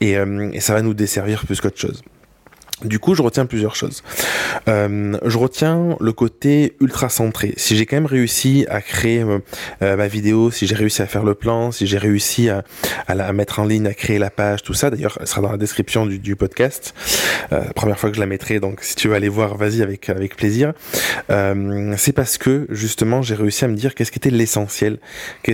et, 0.00 0.16
euh, 0.16 0.50
et 0.52 0.60
ça 0.60 0.74
va 0.74 0.82
nous 0.82 0.94
desservir 0.94 1.44
plus 1.46 1.60
qu'autre 1.60 1.78
chose. 1.78 2.02
Du 2.84 2.98
coup, 2.98 3.14
je 3.14 3.22
retiens 3.22 3.46
plusieurs 3.46 3.76
choses. 3.76 4.02
Euh, 4.68 5.16
je 5.24 5.38
retiens 5.38 5.96
le 6.00 6.12
côté 6.12 6.76
ultra 6.80 7.08
centré. 7.08 7.54
Si 7.56 7.76
j'ai 7.76 7.86
quand 7.86 7.96
même 7.96 8.06
réussi 8.06 8.66
à 8.68 8.80
créer 8.80 9.22
euh, 9.22 9.38
euh, 9.82 9.96
ma 9.96 10.06
vidéo, 10.06 10.50
si 10.50 10.66
j'ai 10.66 10.74
réussi 10.74 11.02
à 11.02 11.06
faire 11.06 11.24
le 11.24 11.34
plan, 11.34 11.72
si 11.72 11.86
j'ai 11.86 11.98
réussi 11.98 12.50
à, 12.50 12.62
la 13.08 13.32
mettre 13.32 13.60
en 13.60 13.64
ligne, 13.64 13.86
à 13.86 13.94
créer 13.94 14.18
la 14.18 14.30
page, 14.30 14.62
tout 14.62 14.74
ça, 14.74 14.90
d'ailleurs, 14.90 15.16
elle 15.20 15.26
sera 15.26 15.40
dans 15.40 15.50
la 15.50 15.56
description 15.56 16.06
du, 16.06 16.34
podcast. 16.36 16.94
Première 17.76 17.98
fois 17.98 18.10
que 18.10 18.16
je 18.16 18.20
la 18.20 18.26
mettrai, 18.26 18.58
donc 18.58 18.80
si 18.82 18.96
tu 18.96 19.06
veux 19.06 19.14
aller 19.14 19.28
voir, 19.28 19.56
vas-y 19.56 19.82
avec 19.82 20.08
avec 20.08 20.36
plaisir. 20.36 20.72
C'est 21.28 22.12
parce 22.12 22.38
que 22.38 22.66
justement, 22.70 23.22
j'ai 23.22 23.36
réussi 23.36 23.64
à 23.64 23.68
me 23.68 23.76
dire 23.76 23.94
qu'est-ce 23.94 24.10
qui 24.10 24.18
était 24.18 24.30
l'essentiel, 24.30 24.98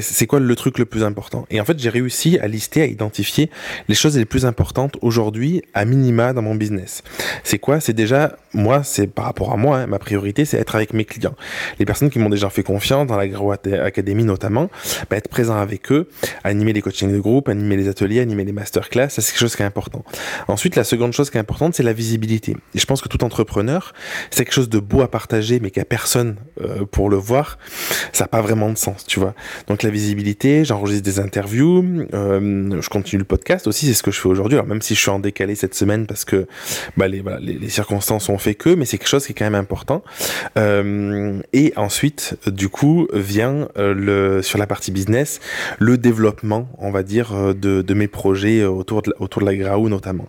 c'est 0.00 0.26
quoi 0.26 0.40
le 0.40 0.56
truc 0.56 0.78
le 0.78 0.86
plus 0.86 1.04
important. 1.04 1.46
Et 1.50 1.60
en 1.60 1.64
fait, 1.66 1.78
j'ai 1.78 1.90
réussi 1.90 2.38
à 2.38 2.48
lister, 2.48 2.80
à 2.82 2.86
identifier 2.86 3.50
les 3.88 3.94
choses 3.94 4.16
les 4.16 4.24
plus 4.24 4.46
importantes 4.46 4.96
aujourd'hui, 5.02 5.62
à 5.74 5.84
minima 5.84 6.32
dans 6.32 6.42
mon 6.42 6.54
business. 6.54 7.02
C'est 7.44 7.58
quoi? 7.58 7.80
C'est 7.80 7.92
déjà, 7.92 8.36
moi, 8.52 8.82
c'est 8.82 9.06
par 9.06 9.26
rapport 9.26 9.52
à 9.52 9.56
moi, 9.56 9.78
hein, 9.78 9.86
ma 9.86 9.98
priorité, 9.98 10.44
c'est 10.44 10.58
être 10.58 10.74
avec 10.74 10.92
mes 10.92 11.04
clients. 11.04 11.34
Les 11.78 11.84
personnes 11.84 12.10
qui 12.10 12.18
m'ont 12.18 12.28
déjà 12.28 12.50
fait 12.50 12.62
confiance, 12.62 13.06
dans 13.06 13.16
la 13.16 13.28
Grow 13.28 13.52
Academy 13.52 14.24
notamment, 14.24 14.70
bah, 15.08 15.16
être 15.16 15.28
présent 15.28 15.56
avec 15.56 15.92
eux, 15.92 16.08
animer 16.44 16.72
les 16.72 16.82
coachings 16.82 17.12
de 17.12 17.18
groupe, 17.18 17.48
animer 17.48 17.76
les 17.76 17.88
ateliers, 17.88 18.20
animer 18.20 18.44
les 18.44 18.52
masterclass, 18.52 19.10
ça 19.10 19.22
c'est 19.22 19.32
quelque 19.32 19.40
chose 19.40 19.56
qui 19.56 19.62
est 19.62 19.66
important. 19.66 20.04
Ensuite, 20.48 20.76
la 20.76 20.84
seconde 20.84 21.12
chose 21.12 21.30
qui 21.30 21.36
est 21.36 21.40
importante, 21.40 21.74
c'est 21.74 21.82
la 21.82 21.92
visibilité. 21.92 22.56
Et 22.74 22.78
je 22.78 22.86
pense 22.86 23.00
que 23.00 23.08
tout 23.08 23.24
entrepreneur, 23.24 23.92
c'est 24.30 24.44
quelque 24.44 24.54
chose 24.54 24.68
de 24.68 24.78
beau 24.78 25.02
à 25.02 25.08
partager, 25.08 25.60
mais 25.60 25.70
qu'il 25.70 25.80
n'y 25.80 25.84
a 25.84 25.86
personne 25.86 26.36
euh, 26.60 26.84
pour 26.84 27.08
le 27.08 27.16
voir, 27.16 27.58
ça 28.12 28.24
n'a 28.24 28.28
pas 28.28 28.40
vraiment 28.40 28.70
de 28.70 28.76
sens, 28.76 29.06
tu 29.06 29.20
vois. 29.20 29.34
Donc 29.68 29.82
la 29.82 29.90
visibilité, 29.90 30.64
j'enregistre 30.64 31.04
des 31.04 31.20
interviews, 31.20 32.06
euh, 32.14 32.80
je 32.80 32.88
continue 32.88 33.20
le 33.20 33.24
podcast 33.24 33.66
aussi, 33.66 33.86
c'est 33.86 33.94
ce 33.94 34.02
que 34.02 34.10
je 34.10 34.20
fais 34.20 34.28
aujourd'hui. 34.28 34.56
Alors 34.56 34.66
même 34.66 34.82
si 34.82 34.94
je 34.94 35.00
suis 35.00 35.10
en 35.10 35.20
décalé 35.20 35.54
cette 35.54 35.74
semaine 35.74 36.06
parce 36.06 36.24
que 36.24 36.46
bah, 36.96 37.08
les, 37.08 37.20
voilà, 37.20 37.38
les, 37.38 37.54
les, 37.54 37.68
circonstances 37.68 38.28
ont 38.28 38.38
fait 38.40 38.54
que, 38.54 38.70
mais 38.70 38.84
c'est 38.84 38.98
quelque 38.98 39.08
chose 39.08 39.26
qui 39.26 39.32
est 39.32 39.34
quand 39.34 39.44
même 39.44 39.54
important. 39.54 40.02
Euh, 40.56 41.40
et 41.52 41.72
ensuite, 41.76 42.36
du 42.46 42.68
coup, 42.68 43.06
vient 43.12 43.68
euh, 43.78 43.94
le 43.94 44.42
sur 44.42 44.58
la 44.58 44.66
partie 44.66 44.90
business, 44.90 45.40
le 45.78 45.98
développement, 45.98 46.68
on 46.78 46.90
va 46.90 47.02
dire, 47.02 47.34
euh, 47.34 47.54
de, 47.54 47.82
de 47.82 47.94
mes 47.94 48.08
projets 48.08 48.64
autour 48.64 49.02
de, 49.02 49.14
autour 49.18 49.42
de 49.42 49.46
la 49.46 49.56
Graou 49.56 49.88
notamment. 49.88 50.28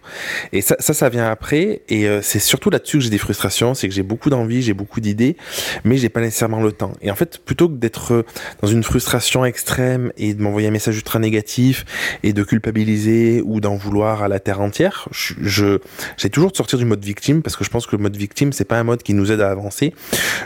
Et 0.51 0.62
ça, 0.62 0.75
ça, 0.80 1.10
vient 1.10 1.30
après. 1.30 1.82
Et 1.89 2.08
c'est 2.22 2.39
surtout 2.39 2.70
là-dessus 2.70 2.98
que 2.98 3.03
j'ai 3.03 3.10
des 3.10 3.18
frustrations, 3.18 3.74
c'est 3.74 3.88
que 3.88 3.94
j'ai 3.94 4.03
beaucoup 4.03 4.30
d'envie, 4.30 4.62
j'ai 4.62 4.74
beaucoup 4.74 5.00
d'idées, 5.00 5.36
mais 5.84 5.98
j'ai 5.98 6.10
pas 6.10 6.22
nécessairement 6.22 6.62
le 6.62 6.72
temps. 6.72 6.94
Et 7.01 7.12
en 7.12 7.15
fait, 7.15 7.39
plutôt 7.39 7.68
que 7.70 7.75
d'être 7.75 8.25
dans 8.62 8.68
une 8.68 8.84
frustration 8.84 9.46
extrême 9.46 10.12
et 10.18 10.34
de 10.34 10.41
m'envoyer 10.41 10.68
un 10.68 10.72
message 10.72 10.98
ultra 10.98 11.20
négatif 11.20 11.86
et 12.24 12.34
de 12.34 12.44
culpabiliser 12.44 13.41
ou 13.46 13.60
d'en 13.60 13.75
vouloir 13.75 14.24
à 14.24 14.27
la 14.27 14.39
terre 14.39 14.62
entière, 14.62 15.08
je 15.12 15.80
j'ai 16.18 16.30
toujours 16.30 16.51
de 16.51 16.56
sortir 16.56 16.80
du 16.80 16.86
mode 16.86 17.03
victime 17.03 17.41
parce 17.41 17.56
que 17.56 17.63
je 17.63 17.70
pense 17.70 17.88
que 17.88 17.96
mode 18.01 18.17
victime, 18.17 18.53
c'est 18.53 18.65
pas 18.65 18.79
un 18.79 18.84
mode 18.84 19.03
qui 19.03 19.13
nous 19.13 19.31
aide 19.31 19.41
à 19.41 19.50
avancer. 19.50 19.93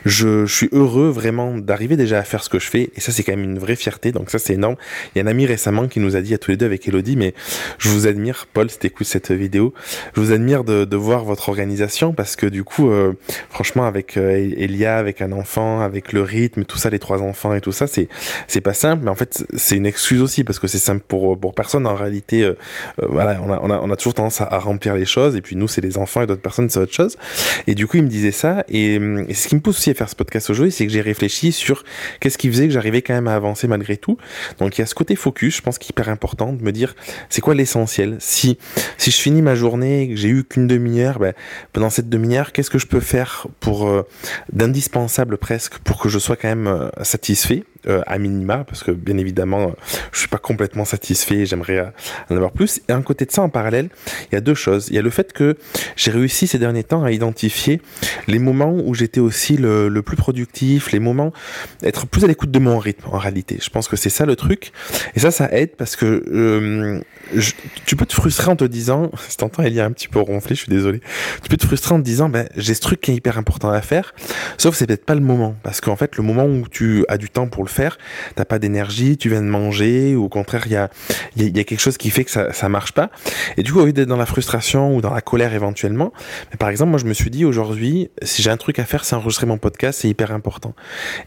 Je, 0.05 0.45
suis 0.45 0.69
heureux 0.71 1.09
vraiment 1.09 1.57
d'arriver 1.57 1.97
déjà 1.97 2.19
à 2.19 2.24
faire 2.24 2.43
ce 2.43 2.50
que 2.50 2.59
je 2.59 2.67
fais, 2.67 2.91
et 2.95 3.01
ça 3.01 3.12
c'est 3.12 3.24
quand 3.24 3.33
même 3.33 3.43
une 3.43 3.59
vraie 3.59 3.75
fierté, 3.75 4.12
donc 4.12 4.29
ça 4.29 4.39
c'est 4.39 4.53
énorme. 4.53 4.75
Il 5.13 5.19
y 5.19 5.21
a 5.21 5.25
un 5.25 5.27
ami 5.27 5.45
récemment 5.45 5.88
qui 5.88 6.00
nous 6.00 6.15
a 6.15 6.21
dit 6.21 6.33
à 6.33 6.38
tous 6.38 6.51
les 6.51 6.57
deux 6.57 6.65
avec 6.65 6.88
Elodie, 6.88 7.15
mais 7.15 7.33
je 7.77 7.89
vous 7.89 8.07
admire, 8.07 8.47
Paul, 8.53 8.69
si 8.69 8.79
t'écoutes 8.79 9.07
cette 9.07 9.31
vidéo, 9.31 9.74
je 10.15 10.21
vous 10.21 10.31
admire 10.31 10.63
de, 10.63 10.95
voir 10.95 11.25
votre 11.25 11.50
organisation, 11.50 12.13
parce 12.13 12.38
que 12.38 12.45
du 12.45 12.63
coup, 12.63 12.89
euh, 12.89 13.13
franchement, 13.50 13.85
avec 13.85 14.15
euh, 14.15 14.31
Elia, 14.31 14.97
avec 14.97 15.21
un 15.21 15.33
enfant, 15.33 15.81
avec 15.81 16.13
le 16.13 16.21
rythme, 16.21 16.63
tout 16.63 16.77
ça, 16.77 16.89
les 16.89 17.00
trois 17.00 17.21
enfants 17.21 17.53
et 17.53 17.59
tout 17.59 17.74
ça, 17.74 17.85
c'est 17.85 18.07
c'est 18.47 18.62
pas 18.62 18.74
simple, 18.74 19.03
mais 19.03 19.12
en 19.12 19.15
fait 19.15 19.45
c'est 19.55 19.75
une 19.75 19.85
excuse 19.85 20.21
aussi, 20.21 20.43
parce 20.43 20.59
que 20.59 20.67
c'est 20.67 20.77
simple 20.77 21.03
pour, 21.05 21.38
pour 21.38 21.53
personne 21.53 21.85
en 21.85 21.95
réalité. 21.95 22.43
Euh, 22.43 22.55
voilà, 23.09 23.39
on 23.43 23.51
a, 23.51 23.59
on, 23.59 23.91
a, 23.91 23.95
toujours 23.95 24.13
tendance 24.13 24.39
à 24.41 24.57
remplir 24.59 24.95
les 24.95 25.05
choses, 25.05 25.35
et 25.35 25.41
puis 25.41 25.55
nous 25.55 25.67
c'est 25.67 25.81
les 25.81 25.97
enfants 25.97 26.21
et 26.21 26.27
d'autres 26.27 26.41
personnes 26.41 26.69
c'est 26.69 26.79
autre 26.79 26.93
chose. 26.93 27.17
Et 27.67 27.75
du 27.75 27.87
coup 27.87 27.97
il 27.97 28.03
me 28.03 28.09
disait 28.09 28.31
ça, 28.31 28.63
et, 28.69 28.95
et 28.95 29.33
ce 29.33 29.47
qui 29.47 29.55
me 29.55 29.61
pousse 29.61 29.77
aussi 29.77 29.89
à 29.89 29.93
faire 29.93 30.09
ce 30.09 30.15
podcast 30.15 30.49
aujourd'hui, 30.49 30.71
c'est 30.71 30.85
que 30.85 30.91
j'ai 30.91 31.01
réfléchi 31.01 31.51
sur 31.51 31.83
qu'est-ce 32.19 32.37
qui 32.37 32.49
faisait 32.49 32.67
que 32.67 32.73
j'arrivais 32.73 33.01
quand 33.01 33.13
même 33.13 33.27
à 33.27 33.35
avancer 33.35 33.67
malgré 33.67 33.97
tout. 33.97 34.17
Donc 34.59 34.77
il 34.77 34.81
y 34.81 34.83
a 34.83 34.85
ce 34.85 34.95
côté 34.95 35.15
focus, 35.15 35.57
je 35.57 35.61
pense 35.61 35.77
qu'il 35.77 35.87
est 35.87 35.91
hyper 35.91 36.09
important 36.09 36.53
de 36.53 36.61
me 36.63 36.71
dire 36.71 36.95
c'est 37.29 37.41
quoi 37.41 37.55
l'essentiel? 37.55 38.17
Si 38.19 38.57
si 38.97 39.11
je 39.11 39.17
finis 39.17 39.41
ma 39.41 39.55
journée 39.55 40.09
que 40.09 40.15
j'ai 40.15 40.29
eu 40.29 40.43
qu'une 40.43 40.67
demi-heure, 40.67 41.19
ben, 41.19 41.33
pendant 41.73 41.89
cette 41.89 42.09
demi-heure, 42.09 42.51
qu'est-ce 42.51 42.69
que 42.69 42.79
je 42.79 42.87
peux 42.87 42.99
faire 42.99 43.47
pour 43.59 43.87
euh, 43.87 44.03
d'indispensable 44.51 45.37
presque 45.37 45.77
pour 45.79 45.99
que 45.99 46.09
je 46.09 46.19
sois 46.19 46.35
quand 46.35 46.47
même 46.47 46.67
euh, 46.67 46.89
satisfait? 47.03 47.63
Euh, 47.87 48.01
à 48.07 48.17
minima 48.17 48.63
parce 48.63 48.83
que 48.83 48.91
bien 48.91 49.17
évidemment 49.17 49.73
je 50.11 50.19
suis 50.19 50.27
pas 50.27 50.37
complètement 50.37 50.85
satisfait 50.85 51.45
j'aimerais 51.45 51.77
euh, 51.77 51.85
en 52.29 52.35
avoir 52.35 52.51
plus. 52.51 52.81
Et 52.87 52.91
à 52.91 53.01
côté 53.01 53.25
de 53.25 53.31
ça 53.31 53.41
en 53.41 53.49
parallèle 53.49 53.89
il 54.31 54.35
y 54.35 54.37
a 54.37 54.41
deux 54.41 54.55
choses. 54.55 54.87
Il 54.89 54.95
y 54.95 54.97
a 54.97 55.01
le 55.01 55.09
fait 55.09 55.33
que 55.33 55.57
j'ai 55.95 56.11
réussi 56.11 56.47
ces 56.47 56.57
derniers 56.57 56.83
temps 56.83 57.03
à 57.03 57.11
identifier 57.11 57.81
les 58.27 58.39
moments 58.39 58.73
où 58.73 58.93
j'étais 58.93 59.19
aussi 59.19 59.57
le, 59.57 59.89
plus 60.01 60.17
productif 60.17 60.91
les 60.91 60.99
moments 60.99 61.33
être 61.83 62.07
plus 62.07 62.23
à 62.23 62.27
l'écoute 62.27 62.51
de 62.51 62.59
mon 62.59 62.77
rythme 62.79 63.09
en 63.11 63.17
réalité. 63.17 63.57
Je 63.61 63.69
pense 63.69 63.87
que 63.87 63.95
c'est 63.95 64.09
ça 64.09 64.25
le 64.25 64.35
truc. 64.35 64.71
Et 65.15 65.19
ça 65.19 65.31
ça 65.31 65.49
aide 65.51 65.75
parce 65.77 65.95
que 65.95 66.23
euh, 66.27 67.01
tu 67.85 67.95
peux 67.95 68.05
te 68.05 68.13
frustrer 68.13 68.51
en 68.51 68.55
te 68.55 68.65
disant 68.65 69.11
si 69.27 69.37
t'entends 69.37 69.63
il 69.63 69.73
y 69.73 69.79
a 69.79 69.85
un 69.85 69.91
petit 69.91 70.07
peu 70.07 70.19
ronflé 70.19 70.55
je 70.55 70.61
suis 70.61 70.71
désolé. 70.71 71.01
Tu 71.43 71.49
peux 71.49 71.57
te 71.57 71.65
frustrer 71.65 71.95
en 71.95 71.99
te 71.99 72.05
disant 72.05 72.29
ben 72.29 72.47
j'ai 72.55 72.73
ce 72.73 72.81
truc 72.81 73.01
qui 73.01 73.11
est 73.11 73.15
hyper 73.15 73.37
important 73.37 73.69
à 73.69 73.81
faire 73.81 74.13
sauf 74.57 74.75
c'est 74.75 74.87
peut-être 74.87 75.05
pas 75.05 75.15
le 75.15 75.21
moment. 75.21 75.55
Parce 75.63 75.81
qu'en 75.81 75.95
fait 75.95 76.17
le 76.17 76.23
moment 76.23 76.45
où 76.45 76.67
tu 76.69 77.05
as 77.07 77.17
du 77.17 77.29
temps 77.29 77.47
pour 77.47 77.63
le 77.63 77.69
faire, 77.75 77.98
t'as 78.36 78.46
pas 78.46 78.60
d'énergie, 78.60 79.17
tu 79.17 79.29
viens 79.29 79.41
de 79.41 79.48
manger, 79.48 80.15
ou 80.15 80.25
au 80.25 80.29
contraire, 80.29 80.63
il 80.65 80.72
y 80.72 80.75
a, 80.75 80.89
y, 81.38 81.44
y 81.46 81.60
a 81.60 81.63
quelque 81.63 81.79
chose 81.79 81.98
qui 81.98 82.10
fait 82.10 82.24
que 82.24 82.32
ça, 82.32 82.53
ça 82.53 82.70
marche 82.70 82.94
pas. 82.94 83.12
Et 83.58 83.63
du 83.63 83.74
coup, 83.74 83.79
au 83.79 83.86
lieu 83.86 83.94
d'être 83.94 84.08
dans 84.08 84.17
la 84.17 84.25
frustration 84.25 84.96
ou 84.96 85.01
dans 85.01 85.13
la 85.13 85.22
colère 85.22 85.53
éventuellement, 85.53 86.12
par 86.60 86.70
exemple, 86.70 86.91
moi, 86.91 87.00
je 87.00 87.05
me 87.05 87.13
suis 87.13 87.29
dit 87.29 87.46
aujourd'hui, 87.46 88.10
si 88.22 88.41
j'ai 88.41 88.50
un 88.50 88.58
truc 88.58 88.79
à 88.79 88.86
faire, 88.86 89.05
c'est 89.05 89.15
enregistrer 89.15 89.46
mon 89.46 89.58
podcast, 89.58 90.00
c'est 90.01 90.10
hyper 90.10 90.32
important. 90.32 90.74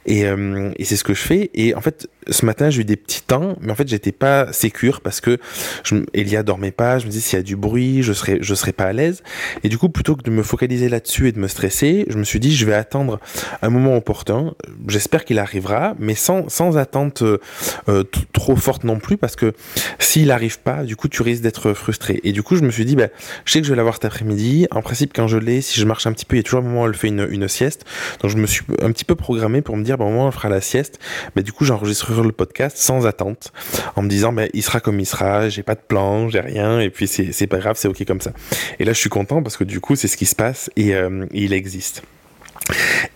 Et, 0.07 0.27
euh, 0.27 0.71
et 0.77 0.85
c'est 0.85 0.97
ce 0.97 1.05
que 1.05 1.15
je 1.15 1.21
fais. 1.21 1.51
Et 1.55 1.75
en 1.75 1.81
fait, 1.81 2.09
ce 2.29 2.45
matin, 2.45 2.71
j'ai 2.71 2.83
eu 2.83 2.85
des 2.85 2.97
petits 2.97 3.23
temps, 3.23 3.57
mais 3.61 3.73
en 3.73 3.75
fait, 3.75 3.89
j'étais 3.89 4.13
pas 4.13 4.53
sécure 4.53 5.01
parce 5.01 5.21
que 5.21 5.39
je, 5.85 5.97
Elia 6.15 6.43
dormait 6.43 6.71
pas. 6.71 6.99
Je 6.99 7.07
me 7.07 7.11
dis 7.11 7.21
s'il 7.21 7.39
y 7.39 7.41
a 7.41 7.43
du 7.43 7.57
bruit, 7.57 8.03
je 8.03 8.13
serais, 8.13 8.39
je 8.41 8.55
serais 8.55 8.73
pas 8.73 8.85
à 8.85 8.93
l'aise. 8.93 9.23
Et 9.63 9.69
du 9.69 9.79
coup, 9.79 9.89
plutôt 9.89 10.17
que 10.17 10.23
de 10.23 10.31
me 10.31 10.43
focaliser 10.43 10.89
là-dessus 10.89 11.29
et 11.29 11.33
de 11.33 11.39
me 11.39 11.49
stresser, 11.49 12.07
je 12.09 12.19
me 12.19 12.25
suis 12.25 12.41
dit, 12.41 12.55
je 12.55 12.65
vais 12.65 12.75
attendre 12.75 13.21
un 13.63 13.71
moment 13.71 13.97
opportun. 13.97 14.55
J'espère 14.87 15.25
qu'il 15.25 15.39
arrivera, 15.39 15.95
mais 15.99 16.15
sans 16.15 16.38
sans, 16.49 16.79
attente 16.79 17.23
euh, 17.23 18.05
trop 18.33 18.57
forte 18.57 18.85
non 18.85 18.99
plus, 18.99 19.17
parce 19.17 19.37
que 19.37 19.53
s'il 19.99 20.31
arrive 20.31 20.61
pas, 20.61 20.85
du 20.85 20.97
coup, 20.97 21.09
tu 21.09 21.23
risques 21.23 21.43
d'être 21.43 21.73
frustré. 21.73 22.21
Et 22.25 22.33
du 22.33 22.43
coup, 22.43 22.57
je 22.57 22.63
me 22.63 22.71
suis 22.71 22.85
dit, 22.85 22.97
bah, 22.97 23.09
je 23.45 23.53
sais 23.53 23.61
que 23.61 23.67
je 23.67 23.73
vais 23.73 23.77
l'avoir 23.77 23.95
cet 23.95 24.05
après-midi. 24.05 24.67
En 24.71 24.83
principe, 24.83 25.13
quand 25.15 25.27
je 25.27 25.39
l'ai, 25.39 25.61
si 25.61 25.81
je 25.81 25.85
marche 25.85 26.07
un 26.07 26.13
petit 26.13 26.25
peu, 26.25 26.37
il 26.37 26.39
y 26.39 26.41
a 26.41 26.43
toujours 26.43 26.61
un 26.61 26.65
moment 26.65 26.83
où 26.83 26.87
elle 26.87 26.95
fait 26.95 27.09
une, 27.09 27.49
sieste. 27.49 27.85
Donc, 28.21 28.31
je 28.31 28.37
me 28.37 28.47
suis 28.47 28.65
un 28.83 28.93
petit 28.93 29.05
peu 29.05 29.15
programmé 29.15 29.63
pour 29.63 29.77
me 29.77 29.83
dire, 29.83 29.97
bah, 29.97 30.05
au 30.05 30.09
moment 30.09 30.27
on 30.27 30.31
fera 30.31 30.49
la 30.49 30.61
sieste, 30.61 30.99
du 31.43 31.53
coup, 31.53 31.65
j'enregistrerai 31.65 32.23
le 32.23 32.33
podcast 32.33 32.77
sans 32.77 33.07
attente, 33.07 33.53
en 33.97 34.03
me 34.03 34.09
disant, 34.09 34.33
bah, 34.33 34.45
il 34.53 34.63
sera 34.63 34.81
comme 34.81 35.01
il 35.01 35.07
sera, 35.07 35.49
j'ai 35.49 35.63
pas 35.63 35.75
de 35.75 35.81
plan, 35.81 36.29
j'ai 36.29 36.41
rien, 36.41 36.81
et 36.81 36.91
puis 36.91 37.07
c'est 37.07 37.47
pas 37.47 37.59
grave, 37.59 37.77
c'est 37.79 37.89
ok 37.89 38.05
comme 38.05 38.21
ça. 38.21 38.33
Et 38.79 38.85
là, 38.85 38.93
je 38.93 38.99
suis 38.99 39.11
content 39.11 39.43
parce 39.43 39.57
que 39.57 39.65
du 39.65 39.81
coup, 39.81 39.97
c'est 39.97 40.09
ce 40.09 40.17
qui 40.17 40.27
se 40.27 40.35
passe 40.35 40.71
et, 40.77 40.95
euh, 40.95 41.27
il 41.33 41.53
existe. 41.53 42.03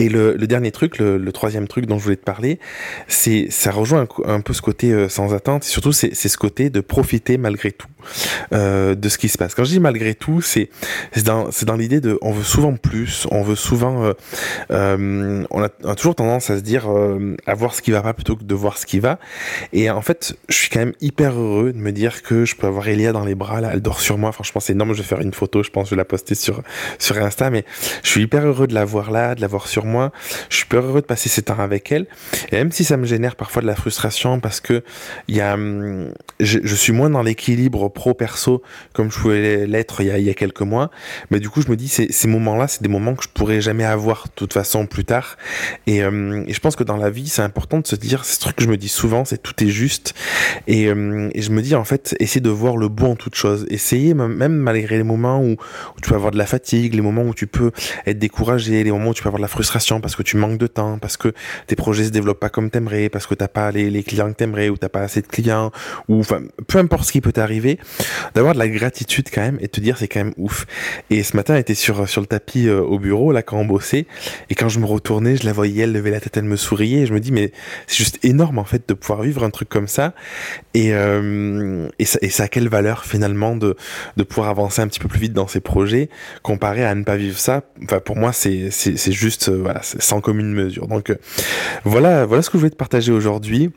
Et 0.00 0.08
le, 0.08 0.36
dernier 0.46 0.70
truc, 0.70 0.98
le, 0.98 1.32
troisième 1.32 1.68
truc 1.68 1.86
dont 1.86 1.98
je 1.98 2.04
voulais 2.04 2.16
te 2.16 2.24
parler, 2.24 2.58
c'est 3.08 3.46
ça 3.50 3.70
rejoint 3.70 4.06
un, 4.24 4.34
un, 4.34 4.40
peu 4.40 4.52
ce 4.52 4.62
côté 4.62 4.92
euh, 4.92 5.08
sans 5.08 5.34
attente. 5.34 5.64
Et 5.64 5.68
surtout, 5.68 5.92
c'est 5.92 6.14
ce 6.14 6.36
côté 6.36 6.70
de 6.70 6.80
profiter 6.80 7.38
malgré 7.38 7.72
tout 7.72 7.88
euh, 8.52 8.94
de 8.94 9.08
ce 9.08 9.18
qui 9.18 9.28
se 9.28 9.38
passe. 9.38 9.54
Quand 9.54 9.64
je 9.64 9.70
dis 9.70 9.80
malgré 9.80 10.14
tout, 10.14 10.40
c'est 10.40 10.68
dans, 11.24 11.48
dans 11.62 11.76
l'idée 11.76 12.00
de, 12.00 12.18
on 12.22 12.32
veut 12.32 12.44
souvent 12.44 12.74
plus, 12.74 13.26
on 13.30 13.42
veut 13.42 13.54
souvent, 13.54 14.04
euh, 14.04 14.12
euh, 14.70 15.44
on, 15.50 15.62
a, 15.62 15.68
toujours 15.94 16.14
tendance 16.14 16.50
à 16.50 16.56
se 16.56 16.62
dire 16.62 16.88
à 17.46 17.54
voir 17.54 17.74
ce 17.74 17.82
qui 17.82 17.90
va 17.90 18.02
pas 18.02 18.14
plutôt 18.14 18.36
que 18.36 18.44
de 18.44 18.54
voir 18.54 18.78
ce 18.78 18.86
qui 18.86 18.98
va. 18.98 19.18
Et 19.72 19.90
en 19.90 20.02
fait, 20.02 20.36
je 20.48 20.54
suis 20.54 20.68
quand 20.68 20.80
même 20.80 20.94
hyper 21.00 21.32
heureux 21.32 21.72
de 21.72 21.78
me 21.78 21.92
dire 21.92 22.22
que 22.22 22.44
je 22.44 22.56
peux 22.56 22.66
avoir 22.66 22.88
Elia 22.88 23.12
dans 23.12 23.24
les 23.24 23.34
bras. 23.34 23.60
Là, 23.60 23.70
elle 23.72 23.80
dort 23.80 24.00
sur 24.00 24.18
moi. 24.18 24.32
Franchement, 24.32 24.60
c'est 24.60 24.72
énorme. 24.72 24.92
Je 24.92 25.02
vais 25.02 25.08
faire 25.08 25.20
une 25.20 25.32
photo. 25.32 25.62
Je 25.62 25.70
pense, 25.70 25.86
je 25.86 25.94
vais 25.94 25.98
la 25.98 26.04
poster 26.04 26.34
sur 26.34 26.62
sur 26.98 27.18
Insta. 27.18 27.50
Mais 27.50 27.64
je 28.02 28.08
suis 28.08 28.22
hyper 28.22 28.46
heureux 28.46 28.66
de 28.66 28.74
la 28.74 28.84
voir 28.84 29.10
là, 29.10 29.34
de 29.34 29.40
l'avoir 29.40 29.68
sur 29.68 29.84
moi. 29.84 30.12
Je 30.48 30.56
suis 30.56 30.66
hyper 30.66 30.80
heureux 30.80 31.00
de 31.00 31.06
passer 31.06 31.28
ces 31.28 31.42
temps 31.42 31.58
avec 31.58 31.90
elle. 31.92 32.06
Et 32.50 32.56
même 32.56 32.72
si 32.72 32.84
ça 32.84 32.96
me 32.96 33.04
génère 33.04 33.36
parfois 33.36 33.62
de 33.62 33.66
la 33.66 33.76
frustration 33.76 34.40
parce 34.40 34.60
que 34.60 34.82
y 35.28 35.40
a, 35.40 35.54
hum, 35.54 36.12
je 36.40 36.74
suis 36.74 36.92
moins 36.92 37.10
dans 37.10 37.22
l'équilibre 37.22 37.88
pro 37.92 38.14
perso 38.14 38.62
comme 38.92 39.10
je 39.10 39.18
pouvais 39.18 39.66
l'être 39.66 40.00
il, 40.00 40.12
il, 40.18 40.24
y 40.24 40.30
a 40.30 40.34
quelques 40.34 40.62
mois. 40.62 40.90
Mais 41.30 41.40
du 41.40 41.48
coup, 41.48 41.62
je 41.62 41.70
me 41.70 41.76
dis, 41.76 41.88
ces, 41.88 42.10
ces 42.10 42.28
moments-là, 42.28 42.68
c'est 42.68 42.82
des 42.82 42.88
moments 42.88 43.14
que 43.14 43.24
je 43.24 43.28
pourrais 43.28 43.60
jamais 43.60 43.84
avoir 43.84 44.24
de 44.24 44.32
toute 44.34 44.52
façon 44.52 44.86
plus 44.86 45.04
tard. 45.04 45.36
Et, 45.86 46.02
euh, 46.02 46.44
je 46.48 46.58
pense 46.58 46.76
que 46.76 46.84
dans 46.84 46.96
la 46.96 47.10
vie, 47.10 47.28
c'est 47.28 47.42
important 47.42 47.80
de 47.80 47.86
se 47.86 47.96
dire, 47.96 48.24
c'est 48.24 48.34
ce 48.34 48.40
truc 48.40 48.56
que 48.56 48.64
je 48.64 48.68
me 48.68 48.76
dis 48.76 48.88
souvent, 48.88 49.24
c'est 49.24 49.42
tout 49.42 49.62
est 49.62 49.68
juste. 49.68 50.14
Et, 50.66 50.88
euh, 50.88 51.30
et, 51.34 51.42
je 51.42 51.50
me 51.50 51.62
dis, 51.62 51.74
en 51.74 51.84
fait, 51.84 52.14
essayer 52.20 52.40
de 52.40 52.50
voir 52.50 52.76
le 52.76 52.88
bon 52.88 53.12
en 53.12 53.16
toute 53.16 53.34
chose. 53.34 53.66
Essayer, 53.70 54.14
même 54.14 54.54
malgré 54.54 54.96
les 54.96 55.02
moments 55.02 55.40
où, 55.40 55.52
où, 55.52 56.00
tu 56.02 56.08
peux 56.08 56.14
avoir 56.14 56.30
de 56.30 56.38
la 56.38 56.46
fatigue, 56.46 56.94
les 56.94 57.00
moments 57.00 57.22
où 57.22 57.34
tu 57.34 57.46
peux 57.46 57.70
être 58.06 58.18
découragé, 58.18 58.84
les 58.84 58.92
moments 58.92 59.10
où 59.10 59.14
tu 59.14 59.22
peux 59.22 59.28
avoir 59.28 59.38
de 59.38 59.44
la 59.44 59.48
frustration 59.48 60.00
parce 60.00 60.16
que 60.16 60.22
tu 60.22 60.36
manques 60.36 60.58
de 60.58 60.66
temps, 60.66 60.98
parce 60.98 61.16
que 61.16 61.32
tes 61.66 61.76
projets 61.76 62.04
se 62.04 62.10
développent 62.10 62.40
pas 62.40 62.48
comme 62.48 62.70
t'aimerais, 62.70 63.08
parce 63.08 63.26
que 63.26 63.34
t'as 63.34 63.48
pas 63.48 63.70
les, 63.70 63.90
les 63.90 64.02
clients 64.02 64.28
que 64.28 64.36
t'aimerais, 64.36 64.68
ou 64.68 64.76
t'as 64.76 64.88
pas 64.88 65.00
assez 65.00 65.22
de 65.22 65.26
clients, 65.26 65.70
ou 66.08 66.20
enfin, 66.20 66.42
peu 66.66 66.78
importe 66.78 67.04
ce 67.04 67.12
qui 67.12 67.20
peut 67.20 67.32
t'arriver, 67.32 67.78
d'avoir 68.34 68.54
de 68.54 68.58
la 68.58 68.68
gratitude 68.68 69.28
quand 69.32 69.40
même 69.42 69.58
et 69.60 69.68
te 69.68 69.80
dire 69.80 69.96
c'est 69.98 70.08
quand 70.08 70.24
même 70.24 70.34
ouf. 70.36 70.66
Et 71.10 71.22
ce 71.22 71.36
matin, 71.36 71.54
elle 71.54 71.60
était 71.60 71.74
sur, 71.74 72.08
sur 72.08 72.20
le 72.20 72.26
tapis 72.26 72.68
euh, 72.68 72.80
au 72.80 72.98
bureau, 72.98 73.32
là, 73.32 73.42
quand 73.42 73.58
on 73.58 73.64
bossait, 73.64 74.06
et 74.50 74.54
quand 74.54 74.68
je 74.68 74.78
me 74.78 74.86
retournais, 74.86 75.36
je 75.36 75.44
la 75.44 75.52
voyais, 75.52 75.84
elle 75.84 75.92
levait 75.92 76.10
la 76.10 76.20
tête, 76.20 76.36
elle 76.36 76.44
me 76.44 76.56
souriait, 76.56 77.00
et 77.00 77.06
je 77.06 77.14
me 77.14 77.20
dis, 77.20 77.32
mais 77.32 77.52
c'est 77.86 77.96
juste 77.96 78.18
énorme, 78.24 78.58
en 78.58 78.64
fait, 78.64 78.88
de 78.88 78.94
pouvoir 78.94 79.22
vivre 79.22 79.44
un 79.44 79.50
truc 79.50 79.68
comme 79.68 79.88
ça. 79.88 80.14
Et, 80.74 80.92
euh, 80.92 81.88
et, 81.98 82.04
ça, 82.04 82.18
et 82.22 82.30
ça 82.30 82.44
a 82.44 82.48
quelle 82.48 82.68
valeur, 82.68 83.04
finalement, 83.04 83.56
de, 83.56 83.76
de 84.16 84.22
pouvoir 84.22 84.48
avancer 84.48 84.82
un 84.82 84.88
petit 84.88 85.00
peu 85.00 85.08
plus 85.08 85.20
vite 85.20 85.32
dans 85.32 85.48
ses 85.48 85.60
projets, 85.60 86.08
comparé 86.42 86.84
à 86.84 86.94
ne 86.94 87.04
pas 87.04 87.16
vivre 87.16 87.38
ça? 87.38 87.62
Enfin, 87.84 88.00
pour 88.00 88.16
moi, 88.16 88.32
c'est, 88.32 88.70
c'est, 88.70 88.96
c'est 88.96 89.12
juste, 89.12 89.48
euh, 89.48 89.60
voilà, 89.62 89.80
c'est 89.82 90.02
sans 90.02 90.20
commune 90.20 90.52
mesure. 90.52 90.86
Donc, 90.88 91.10
euh, 91.10 91.16
voilà, 91.84 92.26
voilà 92.26 92.42
ce 92.42 92.50
que 92.50 92.58
je 92.58 92.60
voulais 92.60 92.70
te 92.70 92.76
partager 92.76 93.12
aujourd'hui 93.12 93.70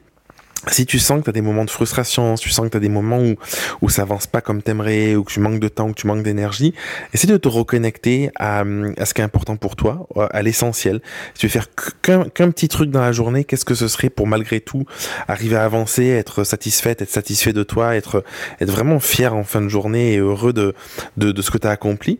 si 0.71 0.85
tu 0.85 0.99
sens 0.99 1.19
que 1.19 1.25
tu 1.25 1.29
as 1.29 1.33
des 1.33 1.41
moments 1.41 1.65
de 1.65 1.69
frustration, 1.69 2.35
si 2.37 2.43
tu 2.43 2.49
sens 2.49 2.65
que 2.65 2.71
tu 2.71 2.77
as 2.77 2.81
des 2.81 2.89
moments 2.89 3.19
où, 3.19 3.35
où 3.81 3.89
ça 3.89 4.03
avance 4.03 4.27
pas 4.27 4.41
comme 4.41 4.61
t'aimerais, 4.61 5.15
ou 5.15 5.23
que 5.23 5.31
tu 5.31 5.39
manques 5.39 5.59
de 5.59 5.67
temps, 5.67 5.89
ou 5.89 5.93
que 5.93 5.99
tu 6.01 6.07
manques 6.07 6.23
d'énergie, 6.23 6.73
essaie 7.13 7.27
de 7.27 7.37
te 7.37 7.47
reconnecter 7.47 8.29
à, 8.37 8.63
à 8.97 9.05
ce 9.05 9.13
qui 9.13 9.21
est 9.21 9.23
important 9.23 9.55
pour 9.55 9.75
toi, 9.75 10.07
à 10.31 10.41
l'essentiel. 10.41 11.01
Si 11.33 11.41
tu 11.41 11.47
veux 11.47 11.51
faire 11.51 11.67
qu'un 12.01 12.25
qu 12.25 12.45
petit 12.47 12.67
truc 12.67 12.89
dans 12.89 13.01
la 13.01 13.11
journée, 13.11 13.43
qu'est-ce 13.43 13.65
que 13.65 13.75
ce 13.75 13.87
serait 13.87 14.09
pour 14.09 14.27
malgré 14.27 14.59
tout 14.59 14.85
arriver 15.27 15.55
à 15.55 15.65
avancer, 15.65 16.05
être 16.07 16.43
satisfaite, 16.43 17.01
être 17.01 17.11
satisfait 17.11 17.53
de 17.53 17.63
toi, 17.63 17.95
être, 17.95 18.23
être 18.61 18.71
vraiment 18.71 18.99
fier 18.99 19.35
en 19.35 19.43
fin 19.43 19.61
de 19.61 19.69
journée 19.69 20.13
et 20.13 20.17
heureux 20.17 20.53
de, 20.53 20.73
de, 21.17 21.31
de 21.31 21.41
ce 21.41 21.51
que 21.51 21.57
tu 21.57 21.67
as 21.67 21.71
accompli? 21.71 22.19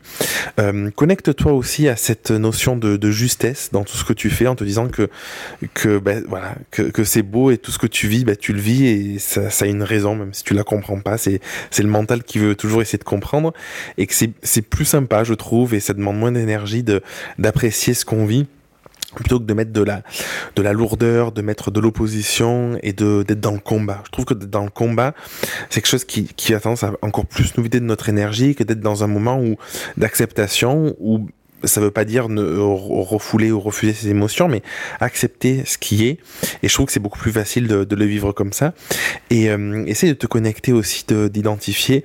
Euh, 0.59 0.89
Connecte-toi 0.95 1.53
aussi 1.53 1.87
à 1.87 1.95
cette 1.95 2.31
notion 2.31 2.77
de, 2.77 2.97
de, 2.97 3.11
justesse 3.11 3.69
dans 3.71 3.83
tout 3.83 3.97
ce 3.97 4.03
que 4.03 4.13
tu 4.13 4.29
fais 4.29 4.47
en 4.47 4.55
te 4.55 4.63
disant 4.63 4.87
que, 4.87 5.09
que, 5.73 5.99
ben, 5.99 6.23
voilà, 6.27 6.55
que, 6.71 6.83
que 6.83 7.03
c'est 7.03 7.21
beau 7.21 7.51
et 7.51 7.57
tout 7.57 7.71
ce 7.71 7.77
que 7.77 7.87
tu 7.87 8.07
vis, 8.07 8.25
ben, 8.25 8.35
tu 8.36 8.54
le 8.54 8.60
vis 8.60 8.86
et 8.88 9.20
ça, 9.20 9.50
a 9.60 9.65
une 9.65 9.84
raison, 9.84 10.15
même 10.15 10.34
si 10.34 10.44
tu 10.44 10.54
la 10.54 10.63
comprends 10.63 11.00
pas. 11.00 11.18
C'est, 11.18 11.39
le 11.77 11.88
mental 11.88 12.24
qui 12.24 12.39
veut 12.39 12.56
toujours 12.56 12.82
essayer 12.82 13.00
de 13.00 13.04
comprendre 13.04 13.54
et 13.98 14.08
que 14.08 14.13
c'est, 14.13 14.62
plus 14.62 14.86
sympa, 14.86 15.24
je 15.24 15.34
trouve, 15.34 15.74
et 15.74 15.80
ça 15.80 15.94
demande 15.94 16.18
moins 16.18 16.32
d'énergie 16.32 16.84
d'apprécier 17.38 17.94
ce 17.94 18.06
qu'on 18.06 18.25
vit 18.25 18.48
plutôt 19.15 19.39
que 19.39 19.46
de 19.46 19.54
mettre 19.54 19.72
de 19.72 19.82
la 19.82 20.01
de 20.58 20.62
la 20.62 20.74
lourdeur, 20.74 21.32
de 21.32 21.42
mettre 21.42 21.72
de 21.72 21.80
l'opposition 21.80 22.77
et 22.84 22.92
d'être 22.92 23.39
dans 23.39 23.54
le 23.54 23.60
combat. 23.60 24.01
Je 24.06 24.12
trouve 24.12 24.25
que 24.25 24.34
d'être 24.34 24.50
dans 24.50 24.65
le 24.65 24.70
combat, 24.70 25.13
c'est 25.70 25.80
quelque 25.80 25.89
chose 25.89 26.04
qui 26.04 26.25
qui 26.36 26.54
a 26.54 26.60
tendance 26.60 26.84
à 26.84 26.92
encore 27.01 27.25
plus 27.25 27.56
nous 27.56 27.63
vider 27.63 27.80
de 27.80 27.86
notre 27.86 28.10
énergie 28.10 28.56
que 28.56 28.63
d'être 28.63 28.82
dans 28.82 29.06
un 29.06 29.08
moment 29.08 29.42
d'acceptation 29.96 30.96
où 31.00 31.27
ça 31.63 31.81
veut 31.81 31.91
pas 31.91 32.05
dire 32.05 32.27
refouler 32.27 33.51
ou 33.51 33.59
refuser 33.59 33.93
ses 33.93 34.09
émotions, 34.09 34.47
mais 34.47 34.62
accepter 35.00 35.63
ce 35.65 35.77
qui 35.77 36.07
est. 36.07 36.19
Et 36.63 36.67
je 36.67 36.74
trouve 36.74 36.88
que 36.88 36.91
c'est 36.91 37.00
beaucoup 37.00 37.19
plus 37.19 37.31
facile 37.31 37.67
de, 37.67 37.95
le 37.95 38.05
vivre 38.05 38.31
comme 38.31 38.53
ça. 38.53 38.74
Et 39.29 39.50
euh, 39.50 39.85
essaye 39.85 40.09
de 40.09 40.15
te 40.15 40.27
connecter 40.27 40.74
aussi, 40.74 41.05
d'identifier 41.07 42.03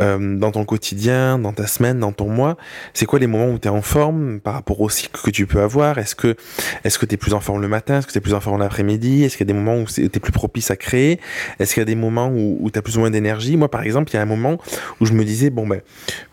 euh, 0.00 0.36
dans 0.36 0.52
ton 0.52 0.64
quotidien, 0.64 1.38
dans 1.38 1.52
ta 1.52 1.66
semaine, 1.66 1.98
dans 1.98 2.12
ton 2.12 2.28
mois, 2.28 2.56
c'est 2.94 3.06
quoi 3.06 3.18
les 3.18 3.26
moments 3.26 3.48
où 3.48 3.58
tu 3.58 3.68
es 3.68 3.70
en 3.70 3.82
forme 3.82 4.40
par 4.40 4.54
rapport 4.54 4.80
au 4.80 4.88
cycle 4.88 5.20
que 5.20 5.30
tu 5.30 5.46
peux 5.46 5.60
avoir? 5.60 5.98
Est-ce 5.98 6.14
que 6.14 6.36
est-ce 6.84 6.98
que 6.98 7.06
tu 7.06 7.14
es 7.14 7.18
plus 7.18 7.34
en 7.34 7.40
forme 7.40 7.60
le 7.60 7.68
matin? 7.68 7.98
Est-ce 7.98 8.06
que 8.06 8.12
tu 8.12 8.18
es 8.18 8.22
plus 8.22 8.34
en 8.34 8.40
forme 8.40 8.60
l'après-midi? 8.60 9.24
Est-ce 9.24 9.36
qu'il 9.36 9.46
y 9.46 9.50
a 9.50 9.52
des 9.52 9.58
moments 9.58 9.76
où 9.76 9.86
tu 9.86 10.04
es 10.04 10.08
plus 10.08 10.32
propice 10.32 10.70
à 10.70 10.76
créer? 10.76 11.20
Est-ce 11.58 11.74
qu'il 11.74 11.80
y 11.80 11.82
a 11.82 11.86
des 11.86 11.94
moments 11.94 12.28
où, 12.28 12.58
où 12.60 12.70
tu 12.70 12.78
as 12.78 12.82
plus 12.82 12.96
ou 12.96 13.00
moins 13.00 13.10
d'énergie? 13.10 13.56
Moi, 13.56 13.70
par 13.70 13.82
exemple, 13.82 14.10
il 14.12 14.14
y 14.14 14.18
a 14.18 14.22
un 14.22 14.26
moment 14.26 14.58
où 15.00 15.06
je 15.06 15.12
me 15.12 15.24
disais, 15.24 15.50
bon, 15.50 15.66
ben, 15.66 15.80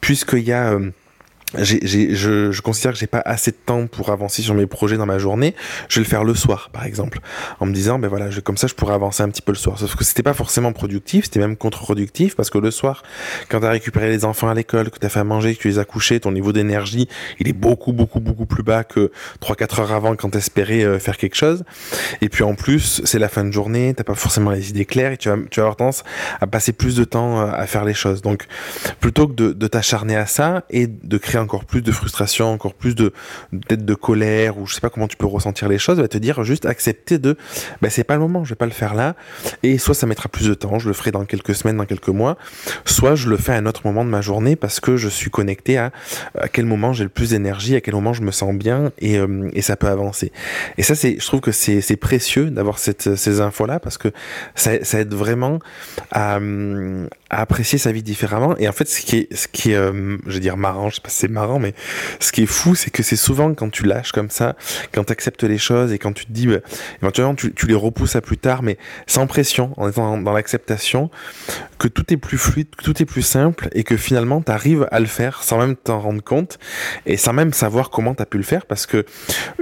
puisqu'il 0.02 0.44
y 0.44 0.54
a... 0.54 0.74
Euh, 0.74 0.92
je, 1.58 2.62
considère 2.62 2.94
que 2.94 3.00
j'ai 3.00 3.08
pas 3.08 3.22
assez 3.26 3.52
de 3.52 3.58
temps 3.66 3.88
pour 3.88 4.10
avancer 4.10 4.42
sur 4.42 4.54
mes 4.54 4.68
projets 4.68 4.98
dans 4.98 5.06
ma 5.06 5.18
journée. 5.18 5.56
Je 5.88 6.00
vais 6.00 6.04
le 6.04 6.10
faire 6.10 6.24
le 6.24 6.36
soir, 6.36 6.70
par 6.72 6.86
exemple, 6.86 7.20
en 7.60 7.66
me 7.66 7.74
disant, 7.74 7.98
ben 8.00 8.08
voilà, 8.08 8.28
comme 8.44 8.58
ça, 8.58 8.68
je 8.68 8.76
pourrais 8.76 8.94
avancer 8.94 9.24
un 9.24 9.30
petit 9.30 9.42
peu 9.42 9.52
le 9.52 9.58
soir. 9.58 9.80
Sauf 9.80 9.96
que 9.96 10.04
c'était 10.04 10.24
pas 10.24 10.34
forcément 10.34 10.74
productif, 10.74 11.26
c'était 11.26 11.40
même 11.40 11.58
contre-productif 11.58 12.36
parce 12.36 12.50
que 12.50 12.58
le 12.58 12.72
soir, 12.72 13.04
quand 13.50 13.62
t'as 13.62 13.72
récupéré 13.72 14.10
les 14.10 14.26
enfants 14.26 14.50
à 14.50 14.54
l'école, 14.54 14.92
que 14.92 15.00
t'as 15.00 15.10
fait 15.10 15.20
à 15.20 15.24
manger, 15.24 15.56
que 15.56 15.62
tu 15.62 15.70
les 15.70 15.80
as 15.80 15.86
couchés, 15.86 16.20
ton 16.20 16.32
niveau 16.32 16.54
d'énergie, 16.54 17.08
il 17.40 17.48
est 17.48 17.54
beaucoup, 17.54 17.94
beaucoup, 17.94 18.20
beaucoup 18.20 18.46
plus 18.46 18.64
bas 18.64 18.84
que 18.84 19.12
3-4 19.42 19.82
heures 19.82 19.92
avant 19.92 20.16
quand 20.16 20.30
t'espérais 20.30 20.84
euh, 20.84 21.00
faire 21.00 21.18
quelque 21.18 21.36
chose. 21.36 21.64
Et 22.22 22.30
puis 22.30 22.44
en 22.44 22.56
plus, 22.56 23.02
c'est 23.06 23.20
la 23.20 23.30
fin 23.30 23.44
de 23.44 23.52
journée, 23.52 23.94
t'as 23.96 24.04
pas 24.04 24.16
forcément 24.16 24.52
les 24.52 24.70
idées 24.70 24.86
claires 24.86 25.14
et 25.14 25.18
tu 25.18 25.30
vas, 25.30 25.38
tu 25.50 25.60
vas 25.60 25.66
avoir 25.66 25.76
tendance 25.76 26.04
à 26.42 26.48
passer 26.48 26.74
plus 26.74 26.96
de 26.96 27.04
temps 27.04 27.42
euh, 27.42 27.52
à 27.52 27.66
faire 27.66 27.86
les 27.86 27.94
choses. 27.94 28.22
Donc, 28.22 28.46
plutôt 29.00 29.28
que 29.28 29.34
de 29.34 29.68
t'acharner 29.68 30.16
à 30.16 30.26
ça 30.26 30.64
et 30.70 30.88
de 30.88 31.18
créer 31.18 31.39
encore 31.40 31.66
plus 31.66 31.82
de 31.82 31.92
frustration, 31.92 32.52
encore 32.52 32.74
plus 32.74 32.96
de 32.96 33.14
peut-être 33.52 33.86
de 33.86 33.94
colère 33.94 34.58
ou 34.58 34.66
je 34.66 34.76
sais 34.76 34.82
pas 34.82 34.90
comment 34.90 35.08
tu 35.08 35.18
peux 35.18 35.26
ressentir 35.26 35.68
les 35.68 35.78
choses, 35.78 36.00
va 36.00 36.08
te 36.08 36.18
dire 36.18 36.44
juste 36.44 36.66
accepter 36.66 37.18
de 37.18 37.38
ben 37.82 37.90
c'est 37.90 38.04
pas 38.04 38.16
le 38.16 38.22
moment, 38.22 38.44
je 38.44 38.50
vais 38.50 38.56
pas 38.56 38.66
le 38.66 38.72
faire 38.72 38.94
là 38.94 39.16
et 39.64 39.78
soit 39.78 39.96
ça 39.96 40.08
mettra 40.08 40.30
plus 40.30 40.48
de 40.48 40.54
temps, 40.54 40.80
je 40.80 40.88
le 40.88 40.94
ferai 40.94 41.12
dans 41.12 41.26
quelques 41.26 41.56
semaines, 41.56 41.78
dans 41.78 41.86
quelques 41.86 42.10
mois, 42.10 42.38
soit 42.86 43.16
je 43.16 43.30
le 43.30 43.38
fais 43.38 43.54
à 43.54 43.56
un 43.56 43.66
autre 43.66 43.82
moment 43.86 44.04
de 44.06 44.10
ma 44.10 44.22
journée 44.22 44.56
parce 44.56 44.80
que 44.80 44.98
je 44.98 45.10
suis 45.10 45.30
connecté 45.30 45.78
à 45.78 45.92
à 46.38 46.48
quel 46.48 46.66
moment 46.66 46.94
j'ai 46.94 47.04
le 47.04 47.10
plus 47.10 47.32
d'énergie, 47.32 47.76
à 47.76 47.82
quel 47.82 47.94
moment 47.94 48.14
je 48.14 48.22
me 48.22 48.32
sens 48.32 48.54
bien 48.54 48.92
et, 49.00 49.18
euh, 49.18 49.50
et 49.54 49.62
ça 49.62 49.76
peut 49.76 49.88
avancer. 49.88 50.32
Et 50.78 50.84
ça 50.84 50.96
c'est 50.96 51.20
je 51.20 51.26
trouve 51.26 51.42
que 51.42 51.52
c'est 51.52 51.82
c'est 51.82 51.98
précieux 51.98 52.50
d'avoir 52.50 52.80
cette 52.80 53.16
ces 53.16 53.42
infos 53.42 53.66
là 53.66 53.80
parce 53.80 53.98
que 53.98 54.10
ça, 54.56 54.74
aide 54.74 55.14
vraiment 55.14 55.60
à, 56.12 56.40
à 57.30 57.42
apprécier 57.42 57.78
sa 57.78 57.92
vie 57.92 58.04
différemment 58.04 58.56
et 58.58 58.68
en 58.68 58.72
fait 58.72 58.88
ce 58.88 59.02
qui 59.02 59.18
est 59.18 59.36
ce 59.36 59.48
qui 59.48 59.74
euh, 59.74 60.18
je 60.26 60.34
veux 60.34 60.40
dire 60.40 60.58
marrant, 60.58 60.90
sais 60.90 61.02
c'est 61.08 61.29
marrant 61.30 61.60
mais 61.60 61.74
ce 62.20 62.32
qui 62.32 62.44
est 62.44 62.48
fou 62.48 62.76
c'est 62.76 62.90
que 62.90 63.04
c'est 63.04 63.16
souvent 63.16 63.54
quand 63.54 63.70
tu 63.70 63.86
lâches 63.86 64.12
comme 64.12 64.30
ça, 64.30 64.56
quand 64.94 65.04
tu 65.04 65.12
acceptes 65.12 65.44
les 65.44 65.58
choses 65.58 65.92
et 65.94 66.00
quand 66.00 66.14
tu 66.14 66.26
te 66.26 66.32
dis 66.32 66.48
bah, 66.48 66.58
éventuellement 67.02 67.36
tu, 67.36 67.54
les 67.68 67.76
repousses 67.76 68.16
à 68.16 68.22
plus 68.22 68.38
tard 68.38 68.64
mais 68.64 68.78
sans 69.08 69.28
pression 69.28 69.74
en 69.78 69.90
étant 69.90 70.18
dans, 70.18 70.34
l'acceptation 70.34 71.10
que 71.78 71.88
tout 71.88 72.14
est 72.14 72.18
plus 72.18 72.38
fluide, 72.38 72.68
que 72.76 72.84
tout 72.84 73.02
est 73.02 73.06
plus 73.06 73.22
simple 73.22 73.70
et 73.74 73.84
que 73.84 73.98
finalement 73.98 74.42
tu 74.42 74.52
arrives 74.52 74.88
à 74.92 75.00
le 75.00 75.06
faire 75.06 75.44
sans 75.44 75.58
même 75.58 75.76
t'en 75.76 76.00
rendre 76.00 76.24
compte 76.24 76.60
et 77.06 77.18
sans 77.18 77.34
même 77.34 77.54
savoir 77.54 77.90
comment 77.90 78.14
tu 78.14 78.22
as 78.22 78.26
pu 78.26 78.38
le 78.38 78.44
faire 78.44 78.66
parce 78.66 78.86
que 78.86 79.06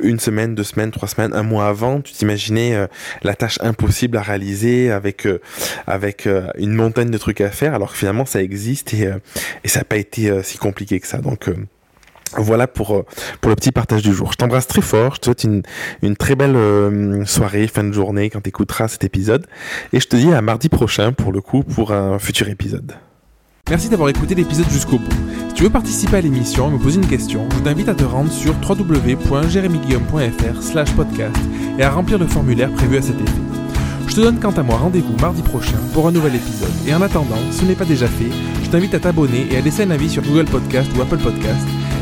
une 0.02 0.20
semaine, 0.20 0.56
deux 0.56 0.64
semaines, 0.64 0.92
trois 0.92 1.08
semaines, 1.08 1.34
un 1.34 1.44
mois 1.44 1.68
avant, 1.68 2.02
tu 2.02 2.14
t'imaginais 2.14 2.76
euh, 2.76 2.88
la 3.24 3.36
tâche 3.36 3.60
impossible 3.62 4.18
à 4.18 4.22
réaliser 4.22 4.92
avec 4.92 5.26
euh, 5.26 5.40
avec 5.86 6.28
euh, 6.28 6.48
une 6.58 6.74
montagne 6.74 7.10
de 7.10 7.18
trucs 7.18 7.42
à 7.42 7.50
faire 7.50 7.74
alors 7.74 7.92
que 7.92 7.98
finalement 7.98 8.26
ça 8.26 8.42
existe 8.42 8.94
et, 8.94 9.10
ça 9.66 9.80
n'a 9.80 9.86
pas 9.86 9.98
été 9.98 10.42
si 10.44 10.58
compliqué 10.58 11.00
que 11.00 11.08
ça. 11.08 11.18
Donc 11.18 11.50
voilà 12.38 12.68
pour, 12.68 13.06
pour 13.42 13.50
le 13.50 13.56
petit 13.56 13.72
partage 13.72 14.02
du 14.02 14.14
jour. 14.14 14.32
Je 14.32 14.38
t'embrasse 14.38 14.68
très 14.68 14.82
fort, 14.82 15.16
je 15.16 15.20
te 15.20 15.26
souhaite 15.26 15.44
une, 15.44 16.16
très 16.16 16.36
belle 16.36 16.58
soirée, 17.26 17.68
fin 17.68 17.84
de 17.84 17.92
journée 17.92 18.30
quand 18.30 18.42
tu 18.42 18.50
écouteras 18.50 18.88
cet 18.88 19.04
épisode. 19.04 19.46
Et 19.94 20.00
je 20.00 20.08
te 20.08 20.16
dis 20.16 20.32
à 20.34 20.42
mardi 20.42 20.70
prochain 20.70 21.12
pour 21.12 21.32
le 21.32 21.42
coup 21.42 21.64
pour 21.64 21.92
un 21.92 22.20
futur 22.20 22.50
épisode. 22.50 22.94
Merci 23.70 23.90
d'avoir 23.90 24.08
écouté 24.08 24.34
l'épisode 24.34 24.70
jusqu'au 24.70 24.98
bout. 24.98 25.12
Si 25.50 25.54
tu 25.54 25.64
veux 25.64 25.70
participer 25.70 26.18
à 26.18 26.22
l'émission 26.22 26.70
et 26.70 26.74
me 26.74 26.80
poser 26.80 27.02
une 27.02 27.08
question, 27.08 27.50
je 27.54 27.60
t'invite 27.60 27.90
à 27.90 27.96
te 27.96 28.06
rendre 28.06 28.32
sur 28.32 28.56
www.jeremyguillaume.fr 28.66 30.64
slash 30.64 30.94
podcast 30.94 31.36
et 31.78 31.84
à 31.84 31.90
remplir 31.90 32.18
le 32.18 32.28
formulaire 32.28 32.72
prévu 32.72 32.96
à 32.98 33.02
cet 33.02 33.20
effet. 33.20 33.42
Je 34.08 34.16
te 34.16 34.22
donne 34.22 34.40
quant 34.40 34.52
à 34.52 34.64
moi 34.64 34.78
rendez-vous 34.78 35.18
mardi 35.20 35.42
prochain 35.42 35.76
pour 35.94 36.08
un 36.08 36.14
nouvel 36.14 36.36
épisode. 36.36 36.72
Et 36.88 36.96
en 36.96 37.02
attendant, 37.02 37.36
si 37.52 37.60
ce 37.60 37.66
n'est 37.66 37.76
pas 37.76 37.84
déjà 37.84 38.08
fait, 38.08 38.32
je 38.64 38.70
t'invite 38.70 38.94
à 38.94 39.00
t'abonner 39.00 39.48
et 39.52 39.58
à 39.58 39.62
laisser 39.62 39.84
un 39.84 39.92
avis 39.92 40.10
sur 40.10 40.24
Google 40.24 40.46
Podcast 40.46 40.90
ou 40.98 41.02
Apple 41.02 41.18
Podcast. 41.18 41.68